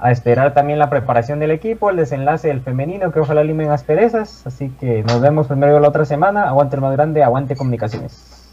[0.04, 4.46] a esperar también la preparación del equipo, el desenlace del femenino, que ojalá limen asperezas,
[4.46, 8.52] así que nos vemos primero la otra semana, aguante el más grande, aguante comunicaciones.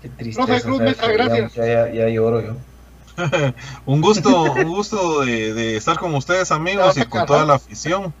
[0.00, 0.46] Qué tristeza.
[0.46, 0.96] Profe Cruz ¿sabes?
[0.96, 1.54] Mesa, Ya- gracias.
[1.54, 2.52] Ya, ya, ya lloro yo.
[3.86, 8.14] un gusto, un gusto de, de estar con ustedes amigos y con toda la afición.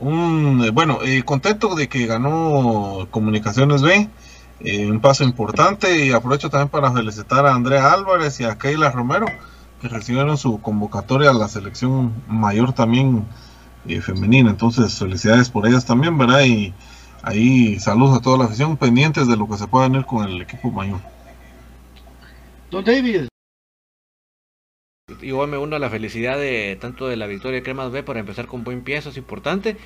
[0.00, 4.08] Un, bueno, eh, contento de que ganó Comunicaciones B,
[4.60, 8.90] eh, un paso importante y aprovecho también para felicitar a Andrea Álvarez y a Keila
[8.90, 9.26] Romero
[9.80, 13.24] que recibieron su convocatoria a la selección mayor también
[13.86, 14.50] eh, femenina.
[14.50, 16.44] Entonces, felicidades por ellas también, ¿verdad?
[16.44, 16.74] Y
[17.22, 20.40] ahí saludos a toda la afición pendientes de lo que se pueda venir con el
[20.42, 21.00] equipo mayor.
[22.70, 23.28] Don David.
[25.22, 28.18] Igual me uno a la felicidad de tanto de la victoria de Cremas B por
[28.18, 29.76] empezar con buen pie, eso es importante.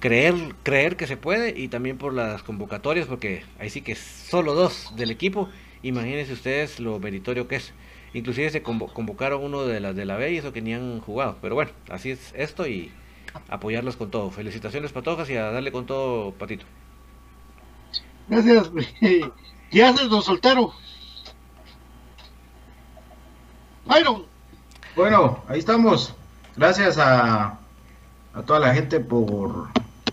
[0.00, 4.54] Creer, creer que se puede y también por las convocatorias, porque ahí sí que solo
[4.54, 5.48] dos del equipo.
[5.82, 7.72] Imagínense ustedes lo meritorio que es.
[8.14, 11.36] Inclusive se convocaron uno de las de la B y eso que ni han jugado.
[11.40, 12.92] Pero bueno, así es esto y
[13.48, 14.30] apoyarlos con todo.
[14.30, 16.66] Felicitaciones Patojas y a darle con todo, Patito.
[18.28, 18.70] Gracias.
[19.70, 20.68] Ya se nos soltaron.
[23.86, 24.26] Byron.
[24.94, 26.14] Bueno, ahí estamos.
[26.56, 27.58] Gracias a,
[28.34, 29.68] a toda la gente por,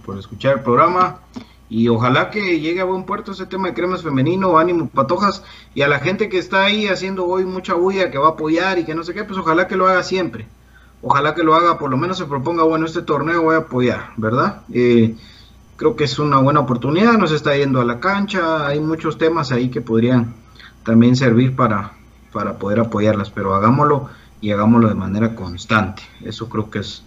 [0.05, 1.19] por escuchar el programa.
[1.69, 5.43] Y ojalá que llegue a buen puerto ese tema de cremas femenino, ánimo, patojas.
[5.75, 8.79] Y a la gente que está ahí haciendo hoy mucha bulla, que va a apoyar
[8.79, 10.47] y que no sé qué, pues ojalá que lo haga siempre.
[11.01, 14.09] Ojalá que lo haga, por lo menos se proponga, bueno, este torneo voy a apoyar,
[14.17, 14.63] ¿verdad?
[14.73, 15.15] Eh,
[15.77, 19.51] creo que es una buena oportunidad, nos está yendo a la cancha, hay muchos temas
[19.51, 20.33] ahí que podrían
[20.83, 21.93] también servir para,
[22.33, 24.09] para poder apoyarlas, pero hagámoslo
[24.41, 26.03] y hagámoslo de manera constante.
[26.21, 27.03] Eso creo que es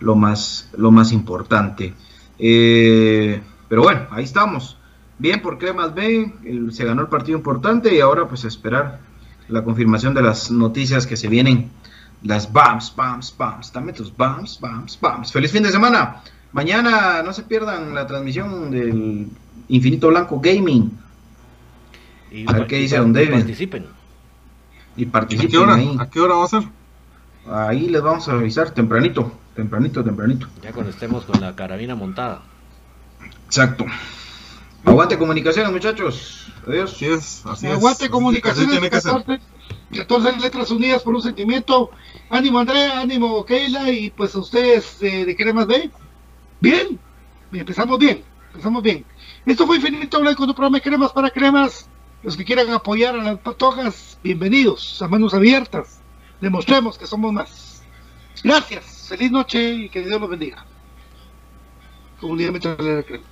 [0.00, 1.92] lo más, lo más importante.
[2.38, 4.76] Eh, pero bueno, ahí estamos.
[5.18, 6.32] Bien por Cremas B,
[6.72, 9.00] se ganó el partido importante y ahora pues a esperar
[9.48, 11.70] la confirmación de las noticias que se vienen.
[12.22, 15.32] Las BAMS, BAMS, BAMS, dame tus BAMS, BAMS, BAMS.
[15.32, 16.22] Feliz fin de semana.
[16.52, 19.28] Mañana no se pierdan la transmisión del
[19.68, 20.90] Infinito Blanco Gaming.
[22.30, 23.30] Y, a ver qué dice y Don David.
[23.30, 23.86] participen.
[24.96, 25.74] Y ¿A participen qué hora?
[25.74, 25.96] ahí.
[25.98, 26.62] ¿A qué hora va a ser?
[27.50, 30.46] Ahí les vamos a avisar tempranito, tempranito, tempranito.
[30.62, 32.40] Ya cuando estemos con la carabina montada.
[33.56, 33.86] Exacto.
[34.84, 36.48] Aguante comunicaciones, muchachos.
[36.66, 36.92] Adiós.
[36.92, 37.72] Así es, así es.
[37.74, 39.12] Aguante Así- comunicaciones, así tiene que ser.
[39.12, 39.40] 14,
[39.96, 41.92] 14 letras unidas por un sentimiento.
[42.30, 45.88] Ánimo Andrea, ánimo Keila y pues a ustedes eh, de Cremas B.
[46.60, 46.98] Bien,
[47.52, 49.04] empezamos bien, empezamos bien.
[49.46, 51.88] Esto fue Infinito Blanco, tu programa de cremas para cremas.
[52.24, 56.00] Los que quieran apoyar a las patojas, bienvenidos, a manos abiertas.
[56.40, 57.84] Demostremos que somos más.
[58.42, 60.66] Gracias, feliz noche y que Dios los bendiga.
[62.20, 63.24] Comunidad Metrolera Crema.